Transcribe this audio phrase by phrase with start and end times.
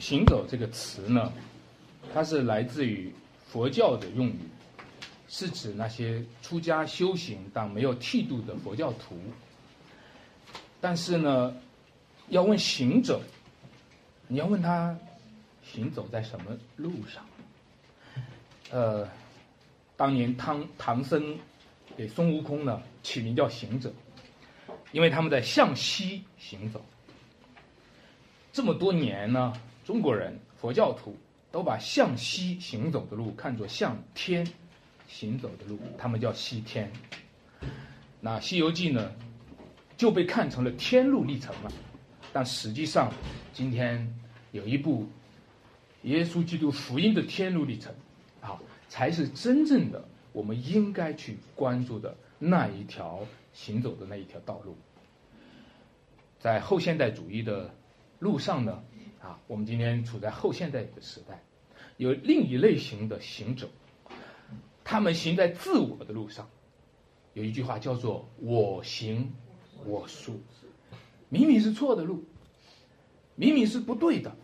[0.00, 1.30] 行走这个词呢，
[2.12, 3.12] 它是来自于
[3.46, 4.38] 佛教的用语，
[5.28, 9.20] 是指那些出家修行但没有剃度的佛教徒。
[10.80, 11.54] 但是呢，
[12.30, 13.20] 要问行者，
[14.26, 14.96] 你要问他
[15.62, 17.24] 行走在什么路上？
[18.70, 19.06] 呃，
[19.98, 21.38] 当年唐唐僧
[21.94, 23.92] 给孙悟空呢起名叫行者，
[24.92, 26.82] 因为他们在向西行走。
[28.50, 29.52] 这么多年呢。
[29.90, 31.16] 中国人佛教徒
[31.50, 34.46] 都把向西行走的路看作向天
[35.08, 36.88] 行走的路，他们叫西天。
[38.20, 39.10] 那《西游记》呢，
[39.96, 41.72] 就被看成了天路历程了。
[42.32, 43.12] 但实际上，
[43.52, 44.16] 今天
[44.52, 45.08] 有一部
[46.02, 47.92] 耶稣基督福音的天路历程，
[48.40, 48.56] 啊，
[48.88, 54.78] 才是真正的我们应该去关注的那一条行走的那一条道路。
[56.38, 57.74] 在后现代主义的
[58.20, 58.80] 路上呢？
[59.20, 61.42] 啊，我们今天处在后现代的时代，
[61.98, 63.68] 有另一类型的行者，
[64.82, 66.48] 他们行在自我的路上。
[67.34, 69.32] 有一句话叫做“我行
[69.84, 70.40] 我素”，
[71.28, 72.24] 明明是错的路，
[73.36, 74.34] 明明是不对的，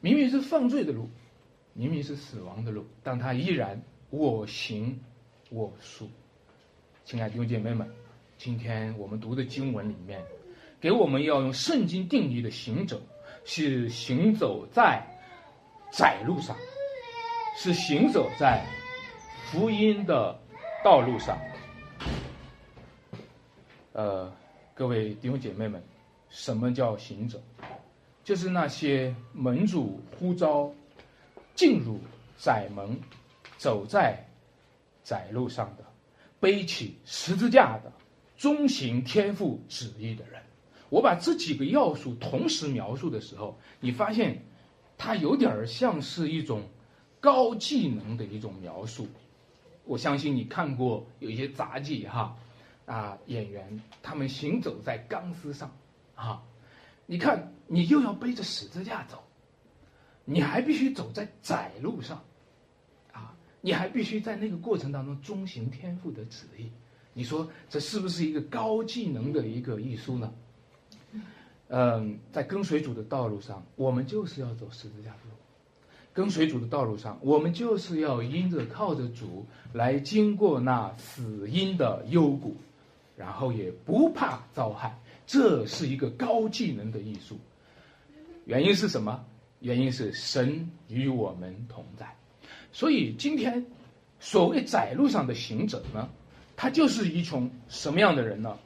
[0.00, 1.08] 明明是犯罪的路，
[1.74, 3.80] 明明是死亡的路，但他依然
[4.10, 4.98] 我行
[5.50, 6.10] 我素。
[7.04, 7.88] 亲爱的弟兄姐妹们，
[8.36, 10.24] 今天我们读的经文里面，
[10.80, 13.00] 给我们要用圣经定义的行者。
[13.50, 15.02] 是行走在
[15.90, 16.54] 窄路上，
[17.56, 18.62] 是行走在
[19.46, 20.38] 福音的
[20.84, 21.38] 道路上。
[23.94, 24.30] 呃，
[24.74, 25.82] 各位弟兄姐妹们，
[26.28, 27.40] 什么叫行走？
[28.22, 30.70] 就是那些门主呼召
[31.54, 31.98] 进入
[32.36, 33.00] 窄门、
[33.56, 34.22] 走在
[35.02, 35.84] 窄路上的、
[36.38, 37.90] 背起十字架的、
[38.36, 40.42] 遵行天父旨意的人。
[40.90, 44.42] 我把这几个要素同时描述的时候，你发现，
[44.96, 46.62] 它有点像是一种
[47.20, 49.06] 高技能的一种描述。
[49.84, 52.36] 我相信你看过有一些杂技哈，
[52.86, 55.70] 啊，演员他们行走在钢丝上，
[56.14, 56.42] 啊，
[57.06, 59.22] 你看你又要背着十字架走，
[60.24, 62.22] 你还必须走在窄路上，
[63.12, 66.70] 啊，你还必须在那个过程当中遵行天赋的旨意。
[67.14, 70.32] 你说这是不是一个高技能的一个艺术呢？
[71.68, 75.36] 嗯，在跟随主的道路上，我们就是要走十字架路；
[76.14, 82.56] 跟随主的道路上，我们就是要因着靠着主来经过那死荫的幽谷，
[83.16, 84.98] 然后也不怕遭害。
[85.26, 87.38] 这是一个高技能的艺术。
[88.46, 89.22] 原因是什么？
[89.60, 92.06] 原因是神与我们同在。
[92.72, 93.66] 所以今天
[94.20, 96.08] 所谓窄路上的行者呢，
[96.56, 98.56] 他就是一群什么样的人呢？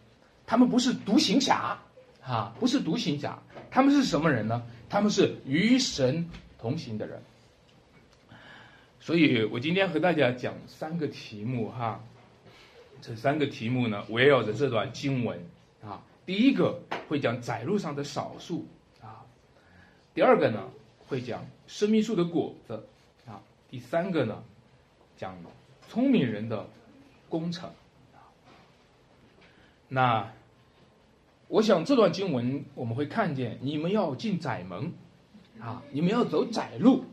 [0.47, 1.77] 他们不是独行侠。
[2.25, 3.37] 啊，不是独行侠，
[3.69, 4.63] 他们是什么人呢？
[4.89, 7.21] 他们是与神同行的人。
[9.01, 12.01] 所以我今天和大家讲三个题目哈，
[13.01, 15.45] 这三个题目呢围绕着这段经文
[15.83, 16.01] 啊。
[16.25, 18.69] 第一个会讲窄路上的少数
[19.01, 19.27] 啊，
[20.15, 20.71] 第二个呢
[21.09, 22.87] 会讲生命树的果子
[23.27, 24.45] 啊，第三个呢
[25.17, 25.37] 讲
[25.89, 26.69] 聪明人的
[27.29, 27.69] 工程
[28.15, 28.31] 啊。
[29.89, 30.33] 那。
[31.53, 34.91] 我想这段经文我们会看见，你们要进窄门，
[35.61, 37.05] 啊，你们要走窄路，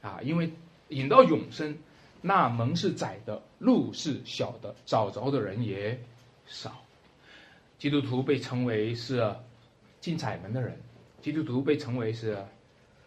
[0.00, 0.52] 啊，因为
[0.90, 1.76] 引到永生，
[2.20, 6.00] 那门是窄的，路是小的，找着的人也
[6.46, 6.80] 少。
[7.76, 9.34] 基督徒被称为是
[10.00, 10.78] 进窄门的人，
[11.20, 12.38] 基督徒被称为是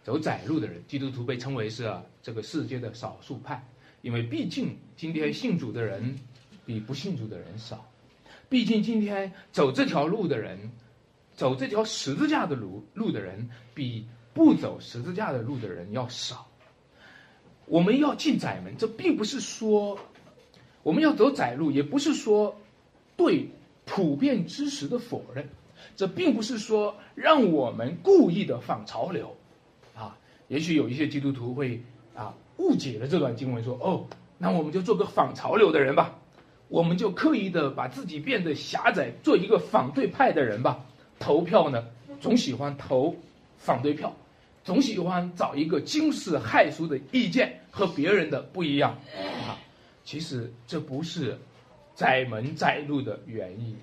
[0.04, 1.90] 走窄路的人，基督徒被称为是
[2.22, 3.66] 这个世界的少数派，
[4.02, 6.20] 因为毕竟今天信主的人
[6.66, 7.90] 比不信主的人少。
[8.50, 10.72] 毕竟今天走这条路的人，
[11.34, 16.48] 走这条十字架的路路的人，比不走十字架的路的人要少。
[17.66, 19.98] 我们要进窄门，这并不是说
[20.84, 22.56] 我们要走窄路，也不是说
[23.18, 23.50] 对
[23.86, 25.50] 普遍知识的否认，
[25.96, 29.36] 这并不是说让我们故意的反潮流
[29.96, 30.16] 啊。
[30.48, 31.82] 也许有一些基督徒会
[32.14, 34.06] 啊误解了这段经文，说哦，
[34.38, 36.20] 那我们就做个反潮流的人吧。
[36.68, 40.86] 我们就刻意的把自己变得狭窄，做一个反对派的人吧。
[41.20, 41.84] 投票呢，
[42.20, 43.16] 总喜欢投
[43.58, 44.16] 反对票，
[44.64, 48.98] 总喜欢找一个惊世骇俗的意见和别人的不一样
[49.48, 49.58] 啊。
[50.04, 51.38] 其实这不是
[51.96, 53.76] 窄门窄路的原因。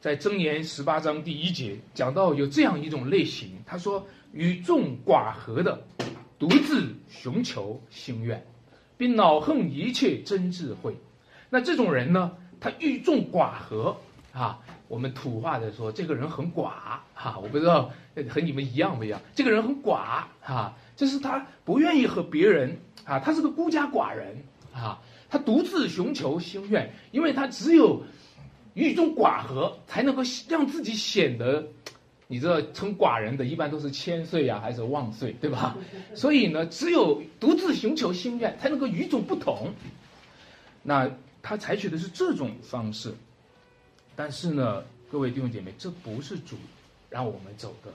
[0.00, 5.82] 在箴言十八章第一节讲到有这样一种类型，他说：“与众寡合的，
[6.38, 8.44] 独自寻求心愿，
[8.98, 10.94] 并恼恨一切真智慧。”
[11.54, 13.96] 那这种人呢，他欲众寡合
[14.32, 14.58] 啊，
[14.88, 16.72] 我们土话的说，这个人很寡
[17.14, 17.92] 哈，我不知道
[18.28, 19.20] 和你们一样不一样。
[19.36, 24.36] 这个人很寡哈，就是他不愿意和别人啊，他是个孤家寡人
[24.74, 28.02] 啊，他独自寻求心愿，因为他只有
[28.74, 31.68] 与众寡合，才能够让自己显得，
[32.26, 35.76] 你知道，称寡人的一般都是千岁呀，还是万岁，对吧？
[36.16, 39.72] 所以呢，只有独自寻求心愿，才能够与众不同。
[40.86, 41.08] 那
[41.44, 43.14] 他采取的是这种方式。
[44.16, 46.56] 但是呢，各位弟兄姐妹，这不是主
[47.10, 47.92] 让我们走的。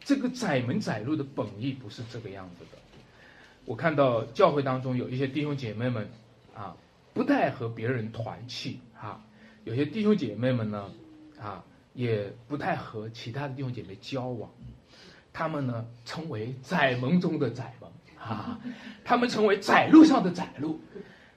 [0.00, 2.78] 这个窄门窄路的本意不是这个样子的。
[3.66, 6.08] 我看到教会当中有一些弟兄姐妹们
[6.54, 6.74] 啊，
[7.12, 9.20] 不太和别人团契哈；
[9.64, 10.90] 有些弟兄姐妹们呢，
[11.38, 11.62] 啊，
[11.92, 14.50] 也不太和其他的弟兄姐妹交往。
[15.30, 18.58] 他们呢，成为窄门中的窄门啊，
[19.04, 20.80] 他们成为窄路上的窄路，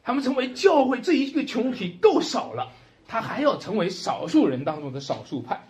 [0.03, 2.71] 他们成为教会这一个群体够少了。
[3.07, 5.61] 他还要成为少数人当中的少数派，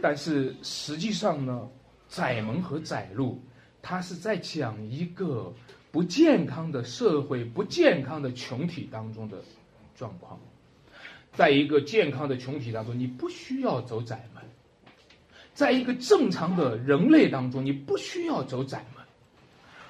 [0.00, 1.68] 但是实际上呢，
[2.08, 3.42] 窄门和窄路，
[3.82, 5.52] 他是在讲一个
[5.90, 9.38] 不健康的社会、不健康的群体当中的
[9.96, 10.38] 状况。
[11.32, 14.44] 在一个健康的群体当中，你不需要走窄门；
[15.54, 18.95] 在一个正常的人类当中，你不需要走窄门。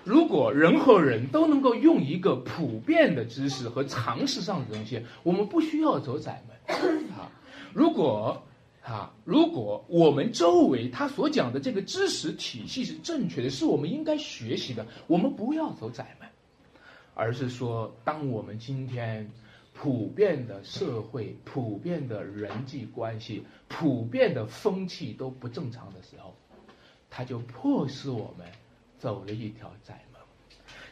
[0.06, 7.28] 如果人和人都能够用一个普遍的知识和常识上的东西，我们不需要走窄门啊。
[7.74, 8.40] 如果
[8.84, 16.28] 啊，如果我们周围他所讲的这个知识体系是正确的，是我们应该学习的，我们不要走窄门，
[17.12, 19.28] 而是说，当我们今天
[19.74, 26.32] 普遍的社会、普遍的人际关系、普遍的风气都不正常的时候，
[27.10, 28.46] 他就迫使我们。
[28.98, 30.20] 走了一条窄门，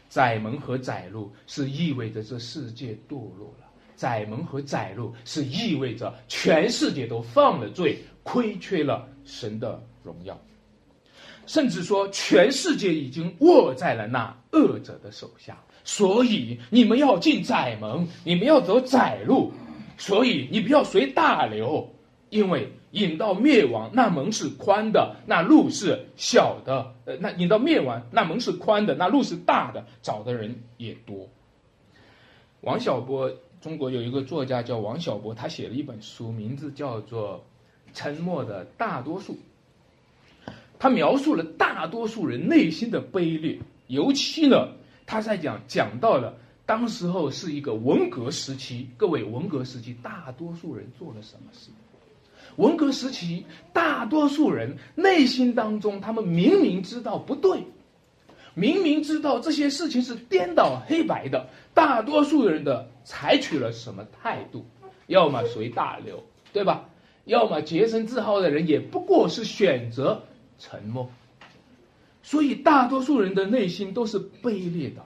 [0.08, 3.66] 窄门和窄路是意味着这世界堕落了。
[3.96, 10.38] 窄门和窄路是意味着全世界都犯了罪，亏缺了神的荣耀，
[11.46, 15.56] 甚至说全世界已经握在了那恶者的手下。
[15.84, 19.52] 所以你们要进窄门，你们要走窄路，
[19.96, 21.88] 所以你不要随大流，
[22.30, 22.70] 因为。
[22.94, 26.94] 引到灭亡，那门是宽的，那路是小的。
[27.04, 31.28] 呃，那引到灭亡，那门是宽的，那路是大的，找的人也多。
[32.60, 33.30] 王小波，
[33.60, 37.44] 中国有一个作家叫王小波，他写了一本书，名字叫做
[37.98, 39.32] 《沉默的大多数》。
[40.78, 43.58] 他描述了大多数人内心的卑劣，
[43.88, 44.68] 尤其呢，
[45.04, 51.70] 他在讲讲到了当时候是一个文革时期，各位文革时期大多数人做了什么事？
[52.56, 57.64] 文革时期，大多数人内心当中，他们明明知道不对，
[58.54, 64.64] 明明知道这些事情是颠倒黑白的，大多数人的采取了什么态度？
[65.06, 66.88] 要么随大流，对吧？
[67.24, 70.22] 要么洁身自好的人也不过是选择
[70.58, 71.10] 沉默。
[72.22, 75.04] 所以，大多数人的内心都是卑劣的，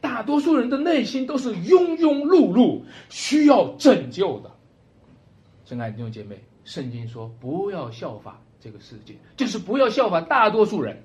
[0.00, 4.50] 大多数人的内心都是庸庸碌碌，需要拯救的。
[5.64, 6.38] 亲爱的弟兄姐妹。
[6.64, 11.02] 圣经说：“不要效法这个世界，就是不要效法大多数人，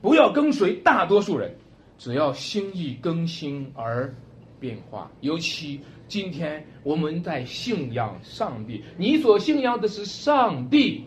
[0.00, 1.54] 不要跟随大多数人，
[1.98, 4.14] 只要心意更新而
[4.58, 5.10] 变化。
[5.20, 11.04] 尤其今天我们在信仰上帝，你所信仰的是上帝，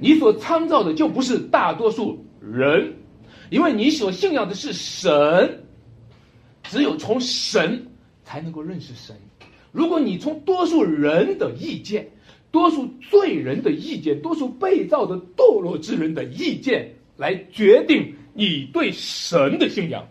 [0.00, 2.94] 你所参照的就不是大多数人，
[3.50, 5.58] 因为你所信仰的是神。
[6.64, 7.86] 只有从神
[8.24, 9.14] 才能够认识神。
[9.72, 12.08] 如果你从多数人的意见，
[12.52, 20.06] 多数罪人的意见，多数被造的堕落之人的意见，来决定你对神的信仰，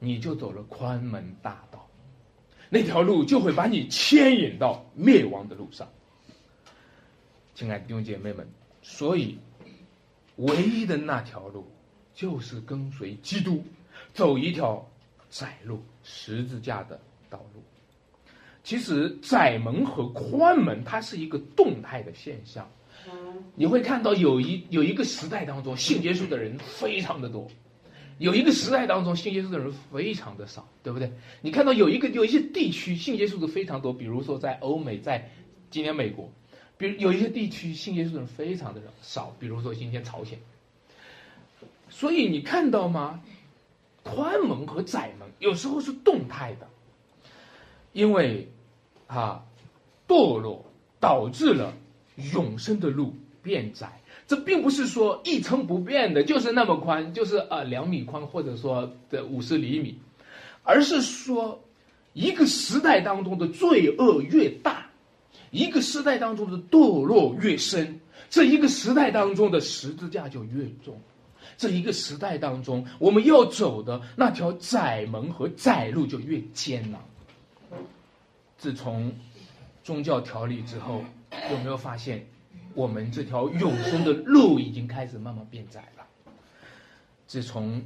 [0.00, 1.88] 你就走了宽门大道，
[2.68, 5.88] 那条路就会把你牵引到灭亡的路上。
[7.54, 8.46] 亲爱的弟兄姐妹们，
[8.82, 9.38] 所以
[10.36, 11.64] 唯一的那条路，
[12.14, 13.64] 就是跟随基督，
[14.12, 14.86] 走一条
[15.30, 17.62] 窄路，十字架的道路。
[18.66, 22.68] 其实窄门和宽门，它是一个动态的现象。
[23.54, 27.46] 你会看到有一有一个时代当中，信耶稣的人非常的多；
[28.18, 31.12] 有一个时代当中，信耶稣的人非常的少，对不对？
[31.42, 35.30] 你看到有一个有一些地区信耶稣的非常多，比如说在欧美，在
[35.70, 36.28] 今天美国，
[36.76, 40.36] 比如有一些地区信耶稣的人非常的少，比如说今天朝鲜。
[41.88, 43.22] 所以你看到吗？
[44.02, 46.68] 宽门和窄门有时候是动态的，
[47.92, 48.48] 因为。
[49.06, 49.44] 啊，
[50.08, 50.64] 堕落
[50.98, 51.72] 导致了
[52.32, 54.00] 永生的路变窄。
[54.26, 59.96] 这并不是说一成不变的，就是那么宽，就是呃两米宽，或者说的五十厘米，
[60.64, 61.62] 而是说
[62.12, 64.86] 一个时代当中的罪恶越大，
[65.52, 71.00] 一个时代当中的堕落越深，这一个时代当中的十字架就越重。
[71.56, 77.00] 这一个时代当中，我们要走的那条窄门和窄路就越艰难。
[78.58, 79.14] 自从
[79.84, 81.04] 宗教条例之后，
[81.50, 82.26] 有没有发现，
[82.74, 86.06] 我们这条永生的路已经开始慢慢变窄了？
[87.26, 87.82] 自从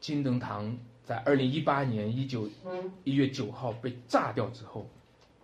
[0.00, 2.48] 金灯堂在二零一八年一九
[3.04, 4.88] 一月九号被炸掉之后，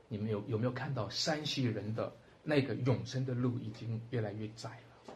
[0.08, 2.12] 你们有有没有看到山西人的
[2.42, 5.14] 那个永生的路已经越来越窄了？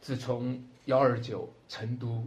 [0.00, 2.26] 自从幺二九成都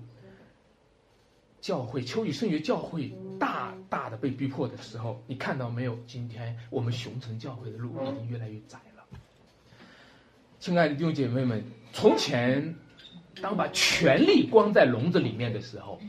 [1.62, 5.98] 教会秋雨圣约教会大大的被逼迫的时候，你看到没有？
[6.08, 9.04] 今天我们熊城教会的路已经越来越窄了。
[10.60, 11.63] 亲爱的弟兄姐妹们，
[11.94, 12.75] 从前
[13.42, 16.00] 当把权力关在笼子里面的时候，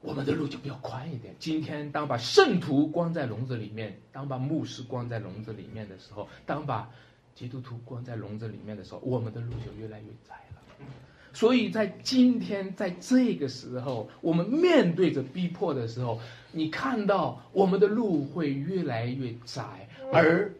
[0.00, 1.34] 我们的路就比较宽一点。
[1.38, 6.90] 今天当把圣徒关在笼子里面，当把牧师关在笼子里面的时候，当把
[7.34, 10.86] 基督徒关在笼子里面的时候，我们的路就越来越窄了。
[11.34, 16.20] 所以在今天，在这个时候，我们面对着逼迫的时候，
[16.52, 20.52] 你看到我们的路会越来越窄，而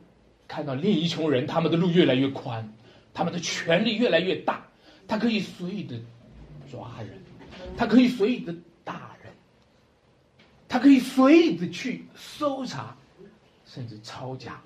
[0.49, 2.73] 看到另一群人他们的路越来越宽，
[3.13, 4.67] 他们的权力越来越大，
[5.07, 6.01] 他可以随意的
[6.71, 7.19] 抓人，
[7.77, 9.33] 他可以随意的打人，
[10.69, 12.97] 他可以随意的去搜查，
[13.67, 14.61] 甚至抄家。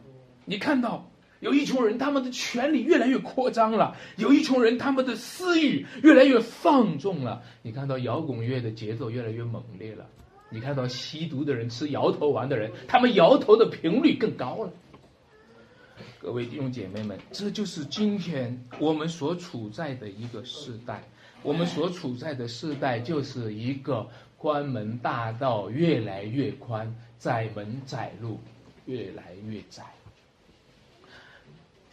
[0.45, 1.05] 你看到？
[1.41, 7.43] 有一群人，他们的权力越来越扩张了；有一群人，他们的私欲越来越放纵了。
[7.63, 10.07] 你看到摇滚乐的节奏越来越猛烈了，
[10.51, 14.73] 你看到吸毒的人、吃摇头丸的人，他们摇头的频率更高了。
[16.19, 21.05] 各位弟兄姐妹们，这就是今天我们所处在的一个时代。
[21.43, 28.41] 我们所处在的时代，就是一个关门大道越来越宽，窄门窄路
[28.87, 29.85] 越来越窄。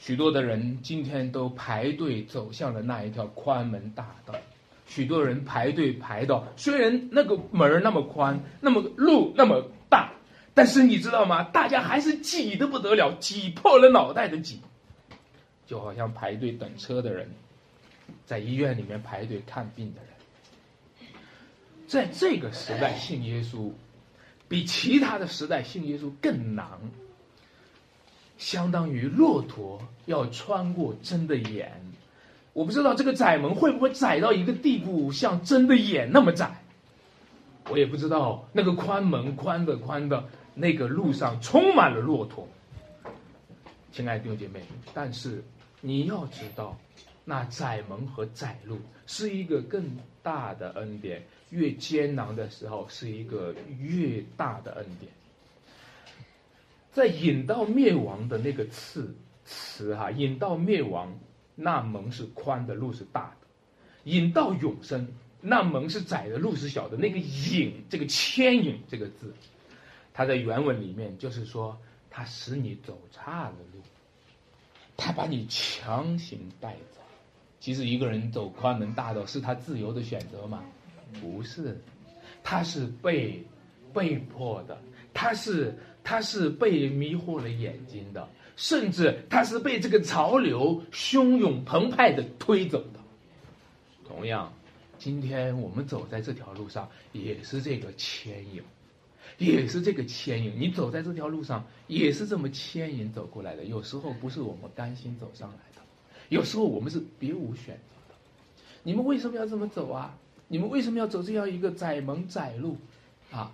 [0.05, 4.35] 许多的人今天都排队走向了那一条宽门大道，
[4.85, 10.11] 许多人排队排到，虽然那个门那么宽，那么路那么大，
[10.53, 11.43] 但是你知道吗？
[11.53, 14.59] 大家还是挤得不得了，挤破了脑袋的挤，
[15.65, 17.31] 就好像排队等车的人，
[18.25, 21.13] 在医院里面排队看病的人，
[21.87, 23.71] 在这个时代信耶稣，
[24.49, 26.67] 比其他的时代信耶稣更难。
[28.37, 31.71] 相当于骆驼要穿过针的眼，
[32.53, 36.61] 我不知道这个窄门会不会窄到一个地步，像针的眼那么窄。
[37.69, 42.47] 我也不知道那个宽门宽的宽的那个路上充满了骆驼。
[43.93, 44.61] 亲爱的弟兄姐妹，
[44.93, 45.41] 但是
[45.79, 46.77] 你要知道，
[47.23, 55.09] 那窄门和窄路是一个更大的恩典，越艰难的时候是一个越大的恩典。
[56.93, 61.11] 在引到灭亡的那个词词哈，引到灭亡，
[61.55, 63.47] 那门是宽的，路是大的；
[64.03, 65.07] 引到永生，
[65.41, 66.95] 那门是窄的，路是小的。
[66.95, 69.33] 那个引这个牵引这个字，
[70.13, 71.75] 它在原文里面就是说，
[72.11, 73.81] 它使你走岔了路，
[74.95, 77.01] 他把你强行带走。
[77.59, 80.63] 其实一个人走宽门大道是他自由的选择吗？
[81.19, 81.81] 不是，
[82.43, 83.43] 他是被
[83.91, 84.79] 被迫的，
[85.11, 85.75] 他是。
[86.03, 92.99] 他是被迷惑了眼睛的，甚至他是被这个潮流汹涌澎湃的推走的。
[94.05, 94.51] 同样，
[94.99, 98.61] 今天我们走在这条路上，也是这个牵引，
[99.37, 100.53] 也是这个牵引。
[100.57, 103.63] 你走在这条路上，也是这么牵引走过来的。
[103.63, 105.81] 有时候不是我们甘心走上来的，
[106.27, 108.15] 有时候我们是别无选择的。
[108.83, 110.15] 你们为什么要这么走啊？
[110.49, 112.77] 你们为什么要走这样一个窄门窄路？
[113.31, 113.51] 啊，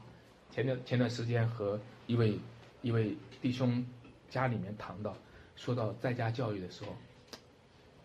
[0.51, 1.79] 前段前段时间和。
[2.09, 2.33] 一位
[2.81, 3.85] 一位弟兄
[4.31, 5.15] 家里面谈到，
[5.55, 6.95] 说到在家教育的时候，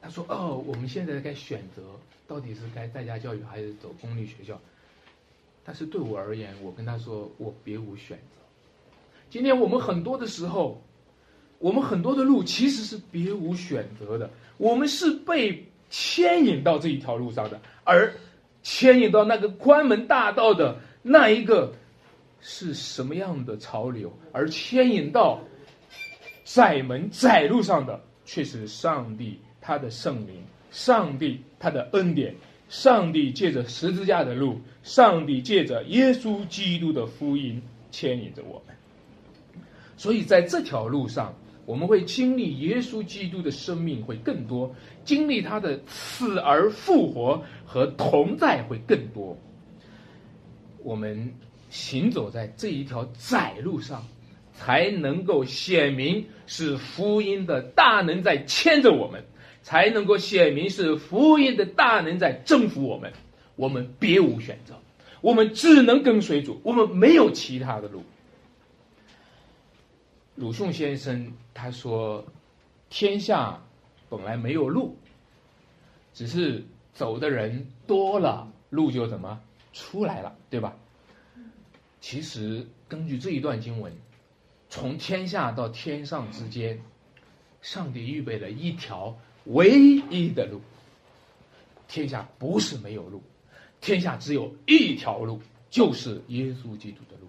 [0.03, 1.83] 他说：“哦，我们现在该选择，
[2.29, 4.61] 到底是该在家教育还是走公立学校？”
[5.65, 8.43] 但是对我而言，我跟他说，我别无选择。
[9.31, 10.83] 今天我们很多的时候，
[11.59, 18.13] 我们很多的路其实是别无选择的，我们是被牵引到这一条路上的，而
[18.63, 21.73] 牵引到那个关门大道的那一个。
[22.47, 25.41] 是什么样的潮流，而牵引到
[26.45, 32.35] 窄门窄路上的，却是上帝他的圣灵，上帝他的恩典，
[32.69, 38.77] 上帝借着十字架的路，上帝借着耶稣基督的福音牵引着我们。
[39.97, 41.35] 所以在这条路上，
[41.65, 44.71] 我们会经历耶稣基督的生命会更多，
[45.03, 49.35] 经历他的死而复活和同在会更多。
[50.83, 51.33] 我们。
[51.75, 54.07] 行走在这一条窄路上，
[54.55, 59.25] 才能够显明是福音的大能在牵着我们，
[59.61, 63.13] 才能够显明是福音的大能在征服我们。
[63.57, 64.79] 我们别无选择，
[65.21, 68.05] 我们只能跟随主，我们没有其他的路。
[70.37, 72.25] 鲁迅先生他说
[72.89, 73.61] ：“天下
[74.09, 74.97] 本来没有路，
[76.13, 79.41] 只是走的人多了，路就怎么
[79.73, 80.77] 出来了，对吧？”
[82.07, 83.91] 其实根据这一段经文，
[84.69, 86.79] 从天下到天上之间，
[87.63, 89.71] 上帝预备了一条唯
[90.11, 90.61] 一的路。
[91.89, 93.23] 天下不是没有路，
[93.81, 97.29] 天下只有一条路，就是耶稣基督的路。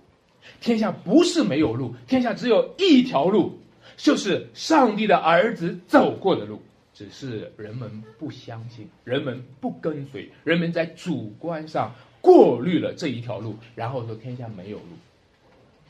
[0.59, 3.57] 天下不是没有路，天下只有一条路，
[3.95, 6.61] 就是上帝的儿子走过的路。
[6.93, 11.93] 只是人们不相信，人们不跟随，人们在主观上
[12.25, 14.97] 过滤了这一条路，然后说天下没有路，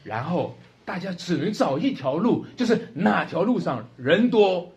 [0.04, 4.70] 然后大家只能找一条路，就是哪条路上人多，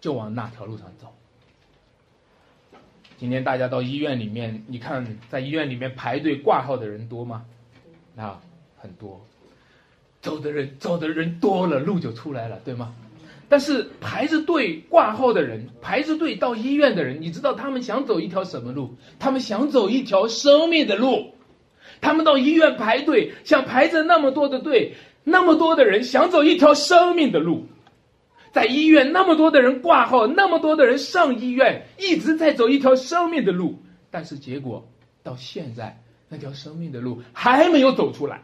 [0.00, 1.12] 就往哪条路上走。
[3.18, 7.44] 今天大家到医院里面，你看在医院里面排队挂号的人多吗？
[8.16, 8.40] 啊，
[8.78, 9.20] 很多。
[10.22, 12.94] 走的人走的人多了，路就出来了，对吗？
[13.52, 18.96] 但是排着队挂号的人，排着队到医院的人，你知道他们想走一条什么路？
[19.18, 21.34] 他们想走一条生命的路。
[22.00, 27.66] 他们到医院排队，想排着那么多的队，那么多的人想走一条生命的路。
[28.52, 33.78] 在医院那么多的人挂号，那么多的人上医院，一直在走一条生命的路。
[34.10, 34.88] 但是结果
[35.22, 38.40] 到现在，那条生命的路还没有走出来。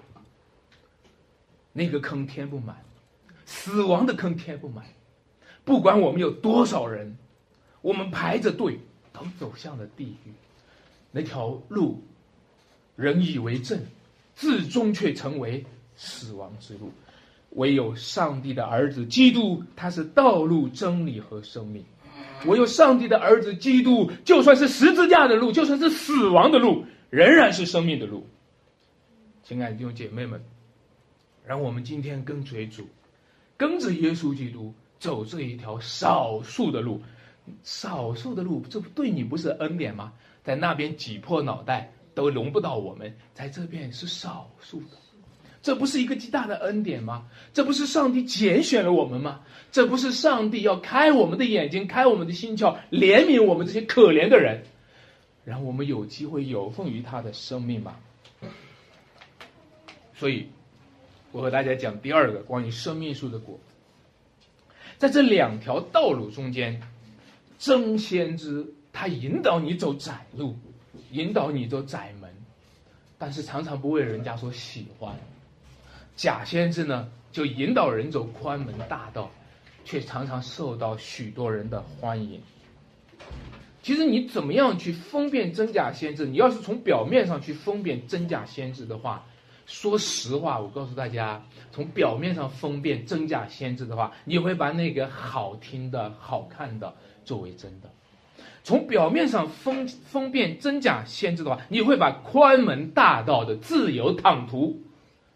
[1.73, 2.77] 那个坑填不满，
[3.47, 4.85] 死亡的坑填不满。
[5.69, 7.15] 不管我们有多少人，
[7.83, 8.81] 我们排着队
[9.13, 10.33] 都走向了地狱。
[11.13, 12.03] 那条路，
[12.97, 13.79] 人以为正，
[14.35, 15.63] 至终却成为
[15.95, 16.91] 死亡之路。
[17.51, 21.85] 唯有上帝的儿子基督，他是道路、真理和生命。
[22.47, 28.27] 唯有上帝的儿子基督，就算是十字架的路，就算是死亡的路，仍然是生命的路。
[29.45, 30.43] 亲爱的弟兄姐妹们。
[31.45, 32.87] 让我们今天跟随主，
[33.57, 37.00] 跟着耶稣基督走这一条少数的路，
[37.63, 40.13] 少数的路，这不对你不是恩典吗？
[40.43, 44.97] 在那边挤破脑袋都轮不到我们，在这边是少数的，
[45.63, 47.26] 这不是一个极大的恩典吗？
[47.52, 49.41] 这不是上帝拣选了我们吗？
[49.71, 54.63] 这不是上帝要开我们的眼睛，开我们的心窍，怜悯我们这些可怜的人，
[55.45, 57.97] 让我们有机会有奉于他的生命吗？
[60.15, 60.49] 所以。
[61.30, 63.61] 我和大家讲第二个关于生命树的果，
[64.99, 66.82] 在这两条道路中间，
[67.56, 70.56] 真先知他引导你走窄路，
[71.13, 72.28] 引导你走窄门，
[73.17, 75.15] 但是常常不为人家所喜欢；
[76.17, 79.30] 假先知呢，就引导人走宽门大道，
[79.84, 82.41] 却常常受到许多人的欢迎。
[83.82, 86.26] 其实你怎么样去分辨真假先知？
[86.26, 89.25] 你要是从表面上去分辨真假先知的话。
[89.69, 97.89] 说实话，我告诉大家，从表面上分辨真假先知的话，你会把那个好听的、好看的作为真的；
[98.65, 104.81] 从表面上分分辨真假先知的话，你会把宽门大道的自由坦途，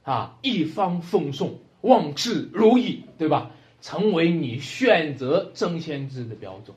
[0.02, 3.50] 啊，一方风送，万事如意，对吧？
[3.82, 6.74] 成为你选择真先知的标准。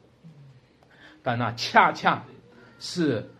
[1.24, 2.26] 但那恰恰
[2.80, 3.32] 是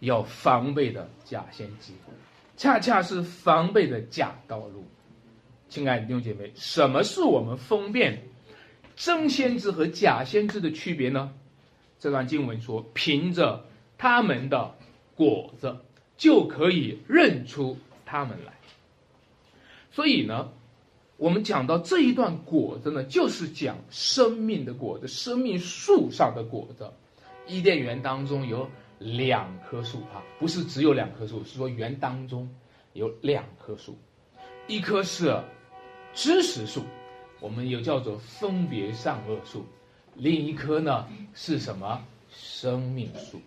[0.00, 1.92] 要防备的假先知。
[2.60, 4.84] 恰恰是防备的假道路，
[5.70, 8.22] 亲爱的弟兄姐妹，什么是我们分辨
[8.94, 11.32] 真先知和假先知的区别呢？
[11.98, 13.64] 这段经文说，凭着
[13.96, 14.74] 他们的
[15.14, 15.74] 果子
[16.18, 18.52] 就可以认出他们来。
[19.90, 20.52] 所以呢，
[21.16, 26.90] 我们讲到这一段果子呢，就是讲生命的果子，生命树上的果子。
[27.46, 28.68] 伊甸园当中有。
[29.00, 32.46] 两棵树啊，不是只有两棵树，是说园当中
[32.92, 33.96] 有两棵树，
[34.68, 35.42] 一棵是
[36.12, 36.82] 知识树，
[37.40, 39.64] 我们又叫做分别善恶树，
[40.14, 43.40] 另一棵呢是什么生命树？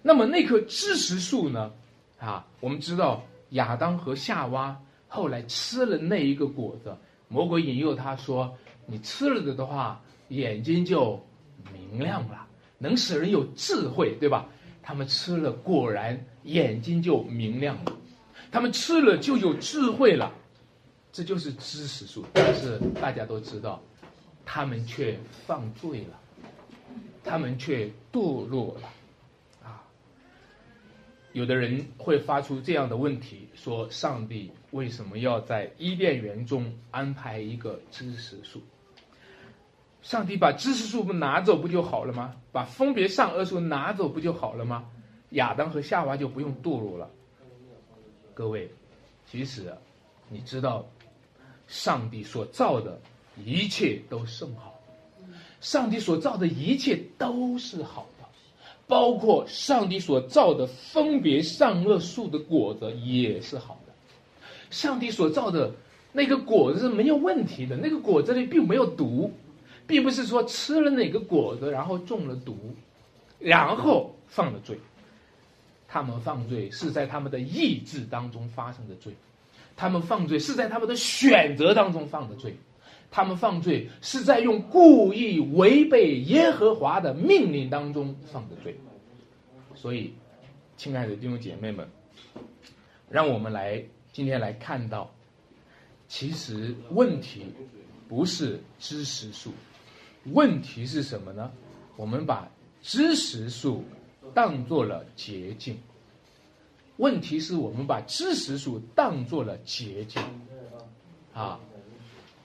[0.00, 1.70] 那么那棵知识树呢？
[2.18, 4.74] 啊，我们知道亚当和夏娃
[5.06, 6.96] 后来吃了那一个果子，
[7.28, 11.22] 魔鬼引诱他说：“你吃了的的话，眼睛就
[11.74, 12.46] 明亮了，
[12.78, 14.48] 能使人有智慧，对吧？”
[14.88, 17.92] 他们吃了，果然眼睛就明亮了；
[18.50, 20.32] 他们吃了就有智慧了，
[21.12, 22.24] 这就是知识树。
[22.32, 23.82] 但是大家都知道，
[24.46, 26.18] 他们却犯罪了，
[27.22, 28.88] 他们却堕落了。
[29.62, 29.84] 啊，
[31.34, 38.62] 有的人会发出这样的问题：说上帝为什么要在伊甸园中安排一个知识树？
[40.08, 42.34] 上帝把知识树不拿走不就好了吗？
[42.50, 44.86] 把分别善恶树拿走不就好了吗？
[45.32, 47.10] 亚当和夏娃就不用堕落了。
[48.32, 48.70] 各位，
[49.30, 49.70] 其实
[50.30, 50.86] 你知道，
[51.66, 52.98] 上帝所造的
[53.44, 54.80] 一切都甚好，
[55.60, 58.24] 上帝所造的一切都是好的，
[58.86, 63.92] 包括上帝所造的分别善恶树的果子也是好的。
[64.70, 65.70] 上帝所造的
[66.12, 69.30] 那个果子是没有问题的，那个果子里并没有毒。
[69.88, 72.56] 并不是说吃了哪个果子，然后中了毒，
[73.40, 74.78] 然后犯了罪。
[75.88, 79.14] 他们犯罪是在他们的意志当中发生的罪，
[79.74, 82.54] 他们犯罪是在他们的选择当中犯的罪，
[83.10, 88.78] 他们犯罪是在用故意违背耶和华的命令当中犯的罪。
[89.74, 90.12] 所以，
[90.76, 91.88] 亲爱的弟兄姐妹们，
[93.08, 95.10] 让我们来今天来看到，
[96.06, 97.46] 其实问题
[98.06, 99.52] 不是知识数。
[100.24, 101.50] 问题是什么呢？
[101.96, 102.48] 我们把
[102.82, 103.84] 知识树
[104.34, 105.78] 当做了捷径。
[106.96, 110.22] 问题是我们把知识树当做了捷径，
[111.32, 111.60] 啊，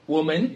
[0.06, 0.50] 我们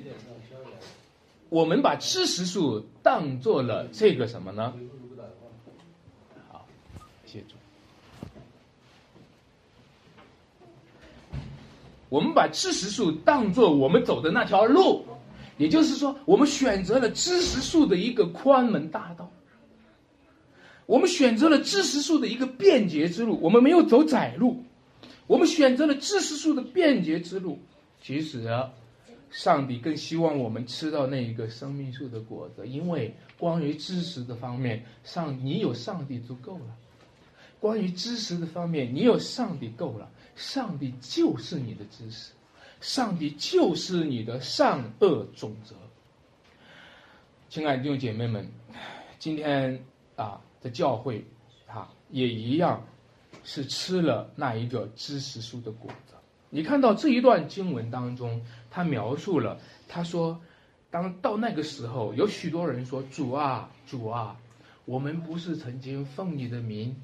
[1.48, 4.72] 我们把知识树当做了这个什么呢？
[6.50, 6.64] 好，
[7.26, 7.57] 谢主。
[12.09, 15.04] 我们把知识树当做我们走的那条路。
[15.59, 19.31] 也就是说，我们选择了知识树的一个宽门大道，
[20.87, 24.64] 我们选择了知识树的一个便捷之路，我们没有走窄路，
[25.27, 27.59] 我们选择了知识树的便捷之路。
[28.01, 28.49] 其实，
[29.31, 36.73] 上帝更希望我们吃到那一个生命树的果子，因为关于知识的方面，上你有上帝足够了；
[37.61, 42.31] 关于知识的方面，你有上帝够了，上帝就是你的知识。
[42.81, 45.75] 上帝就是你的善恶总则，
[47.49, 48.49] 亲爱的弟兄姐妹们，
[49.19, 51.25] 今天啊，在教会
[51.67, 52.87] 啊，也一样
[53.43, 56.14] 是吃了那一个知识树的果子。
[56.51, 60.41] 你看到这一段经文当中，他描述了，他说，
[60.88, 64.37] 当到那个时候，有许多人说：“主啊，主啊，
[64.85, 66.95] 我们不是曾经奉你的名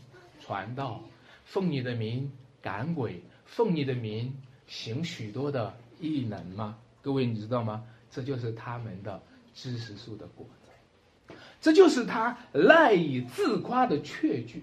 [0.40, 1.02] 传道，
[1.44, 2.30] 奉你的名
[2.62, 4.32] 赶鬼，奉你的名。”
[4.66, 6.76] 行许多的异能吗？
[7.02, 7.84] 各位你知道吗？
[8.10, 9.20] 这就是他们的
[9.54, 14.62] 知识树的果子，这就是他赖以自夸的确据，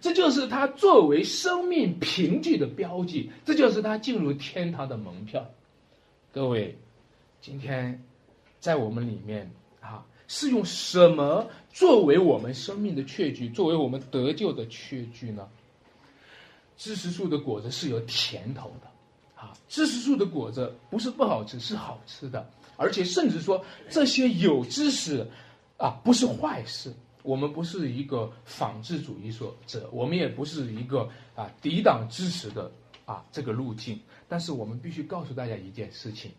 [0.00, 5.50] 这就是他作为生命凭据的标记，这就是他进入天堂的门票。
[6.32, 6.78] 各位，
[7.40, 8.02] 今天
[8.60, 15.48] 在我们里面啊，是用什么作为我们生命的确据，作为我们得救的确据呢？
[16.76, 18.91] 知识树的果子是有甜头的。
[19.42, 25.26] 啊，知识树的果子不是不好吃，是好吃的，而且甚至说这些有知识，
[25.78, 26.94] 啊，不是坏事。
[27.24, 32.70] 我们不是一个仿制主义说者，我们也不是一个啊抵挡知识的
[33.04, 33.98] 啊这个路径。
[34.28, 36.30] 但是我们必须告诉大家一件事情。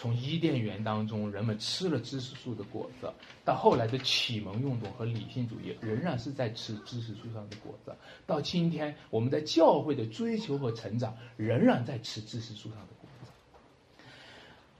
[0.00, 3.12] 从伊甸园当中，人们吃了知识树的果子，
[3.44, 7.92] 到后来的启蒙运动和理性主义，仍然是在吃知识树上的果子。
[8.24, 13.32] 到今天，我们在教会的追求和成长，仍然在吃知识树上的果子。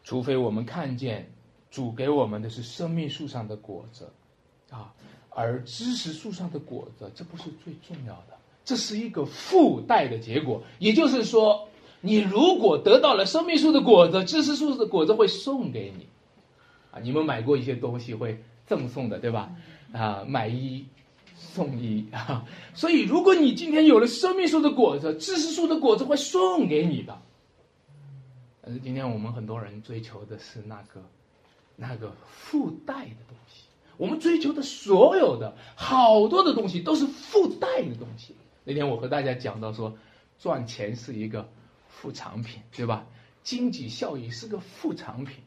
[0.04, 1.28] 除非我们看见
[1.68, 4.08] 主给我们的是生命树上的果子，
[4.70, 4.94] 啊，
[5.30, 10.62] 而知识树上的果子，这不是最重要的，这是一个附带的结果。
[10.78, 11.67] 也就是说。
[12.00, 16.06] 你如果得到了生命树的果子，知识树的果子会送给你，
[16.92, 19.50] 啊，你们买过一些东西会赠送的，对吧？
[19.92, 20.86] 啊，买一
[21.36, 27.18] 送一啊，所以如果你今天有了生命树的果子，知识树的果子会送给你的。
[28.62, 31.02] 但是今天我们很多人追求的是那个
[31.74, 33.64] 那个附带的东西，
[33.96, 38.36] 我们追求的所有的好多的东西都是附带的东西。
[38.62, 39.98] 那天我和大家讲到说，
[40.38, 41.48] 赚钱是一个。
[42.00, 43.04] 副产品，对吧？
[43.42, 45.42] 经济效益是个副产品，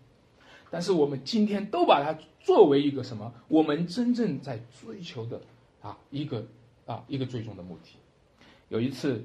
[0.69, 3.33] 但是我们今天都把它作为一个什么？
[3.47, 5.41] 我们真正在追求的
[5.81, 6.45] 啊，一个
[6.85, 7.91] 啊，一个最终的目的。
[8.67, 9.23] 有一次，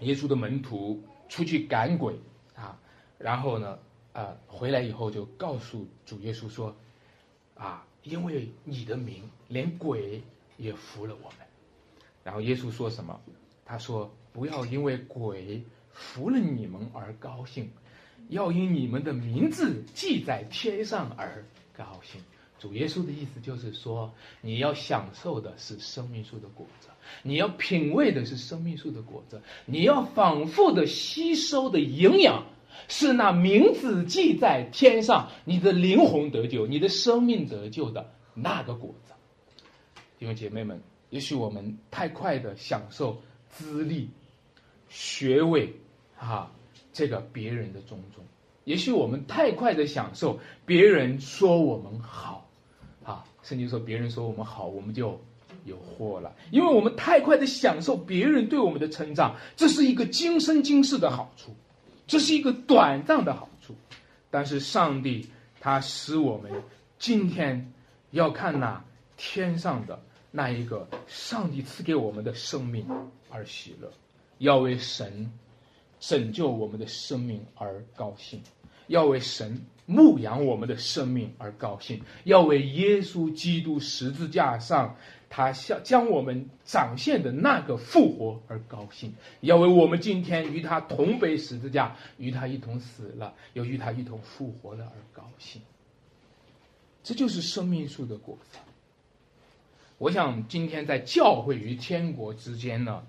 [0.00, 2.14] 耶稣的门徒出去赶鬼
[2.54, 2.78] 啊，
[3.18, 3.78] 然后呢，
[4.12, 6.76] 呃，回来以后就告诉主耶稣说
[7.56, 10.22] ：“啊，因为你的名，连鬼
[10.56, 11.38] 也服了我们。”
[12.22, 13.18] 然后耶稣说什么？
[13.64, 15.64] 他说：“不要因为鬼。”
[15.98, 17.68] 服了你们而高兴，
[18.28, 21.44] 要因你们的名字记在天上而
[21.76, 22.20] 高兴。
[22.60, 26.88] 主耶稣的意思就是说，你要享受的是生命树的果子，
[27.22, 32.44] 你要品味的是生命树的果子，你要反复的吸收的营养
[32.88, 39.12] 是那名字记在天上，你的灵魂得救，你的生命得救的那个果子。
[40.18, 40.80] 弟兄姐妹们，
[41.10, 44.10] 也许我们太快的享受资历、
[44.88, 45.72] 学位
[46.18, 46.50] 啊，
[46.92, 48.24] 这个别人的种种，
[48.64, 52.44] 也许我们太快的享受别人说我们好。
[53.04, 55.18] 啊，圣经说别人说我们好，我们就
[55.64, 61.56] 有祸了，因为我们太快的享受别人对我们的成长，这是一个今生今世的好处，
[62.06, 63.74] 这是一个短暂的好处。
[64.30, 65.26] 但是上帝
[65.58, 66.52] 他使我们
[66.98, 67.72] 今天
[68.10, 68.84] 要看那
[69.16, 69.98] 天上的
[70.30, 72.86] 那一个上帝赐给我们的生命
[73.30, 73.90] 而喜乐，
[74.36, 75.32] 要为神
[76.00, 78.42] 拯救我们的生命而高兴，
[78.86, 79.60] 要为神。
[79.90, 84.94] 牧养我们的生命而高兴，要为耶稣基督十字架上
[85.30, 95.62] 他向将我们展现的那个复活而高兴，要为我们今天与他同背十字架，与他一同死了，又与他一同复活了而高兴。
[97.02, 98.58] 这就是生命树的果子。
[99.96, 103.06] 我想今天在教会与天国之间呢，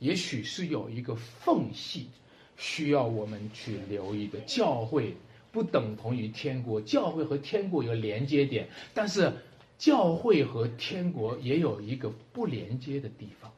[0.00, 2.08] 也许是有一个缝隙，
[2.56, 4.38] 需要我们去留意的。
[4.40, 5.14] 教会。
[5.52, 9.32] 不等同于天国，教会和天国有连接点，但是
[9.78, 13.50] 教会和天国也有一个不连接的地方。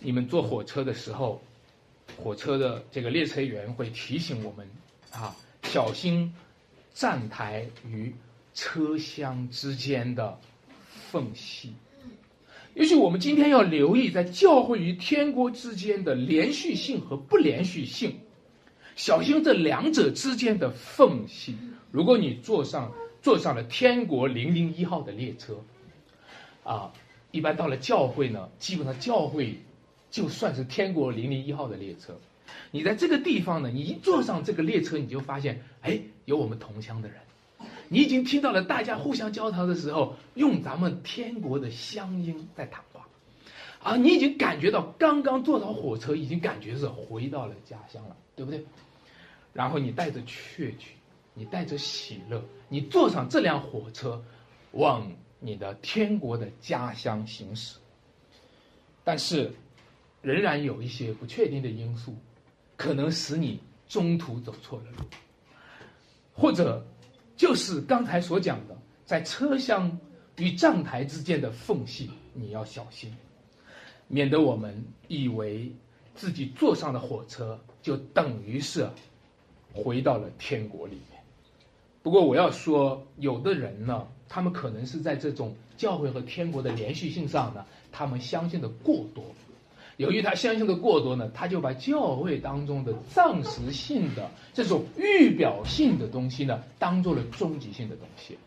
[0.00, 1.40] 你们坐火车的时候，
[2.16, 4.68] 火车的这个列车员会提醒我们
[5.12, 6.34] 啊，小心
[6.92, 8.12] 站台与
[8.52, 10.36] 车厢之间的
[11.12, 11.72] 缝隙。
[12.80, 18.18] 也许我们今天要留意在教会与天国之间的连续性和不连续性。
[18.96, 21.54] 小心这两者之间的缝隙。
[21.90, 22.90] 如果你坐上
[23.20, 25.62] 坐上了天国零零一号的列车，
[26.64, 26.90] 啊，
[27.32, 29.58] 一般到了教会呢，基本上教会
[30.10, 32.18] 就算是天国零零一号的列车。
[32.70, 37.18] 你在这个地方呢，你一坐上这个列车，你就发现，哎，有我们同乡的人。
[37.92, 43.08] 你已经听到了大家互相交谈的时候，用咱们天国的乡音在谈话，
[43.82, 48.64] 啊，你已经感觉到刚刚坐上火车，已经感觉是回到了家乡了，对不对？
[49.52, 50.92] 然后你带着雀曲，
[51.34, 54.22] 你带着喜乐，你坐上这辆火车，
[54.70, 57.76] 往你的天国的家乡行驶。
[59.02, 59.52] 但是，
[60.22, 62.14] 仍然有一些不确定的因素，
[62.76, 65.04] 可能使你中途走错了路，
[66.32, 66.86] 或者
[67.40, 68.76] 就是刚才所讲的，
[69.06, 69.98] 在车厢
[70.36, 73.16] 与站台之间的缝隙，你要小心，
[74.08, 75.72] 免得我们以为
[76.14, 78.86] 自己坐上的火车就等于是。
[79.72, 81.22] 回到了天国里面。
[82.02, 89.24] 不过我要说，有的人呢，他们可能是在这种教会和天国的连续性上呢，他们相信的过多。
[90.00, 98.38] 由于他相信的过多呢，他就把教会当中的暂时性的这种预表性的东西呢，当做了终极性的东西。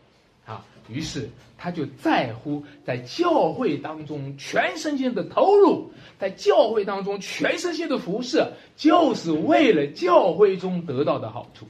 [0.44, 8.44] 啊，于是他就在乎在教会当中全身心的投入，在教会当中全身心的服侍，
[8.76, 11.66] 就是为了教会中得到的好处。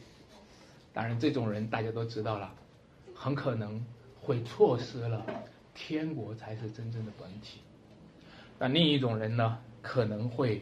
[0.94, 2.50] 当然，这种人大家都知道了，
[3.14, 3.84] 很可能
[4.18, 5.26] 会错失了
[5.74, 7.60] 天国才是真正的本体。
[8.58, 10.60] 那另一种人呢，可能会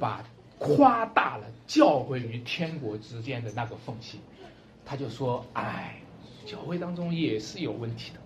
[0.00, 0.24] 把
[0.58, 4.18] 夸大了教会与天国之间的那个缝隙，
[4.84, 6.00] 他就说：“哎。”
[6.46, 8.20] 教会当中也是有问题的，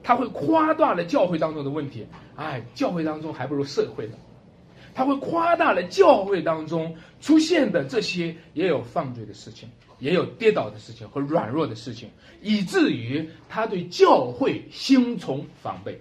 [0.00, 4.16] 他会夸大了教会当中的问题，哎，教会当中还不如社会呢。
[4.94, 12.08] 他会夸大了教会当中出现的这些也有犯罪的事情，也有跌倒的事情和软弱的事情，
[12.40, 16.00] 以至于他对教会心存防备。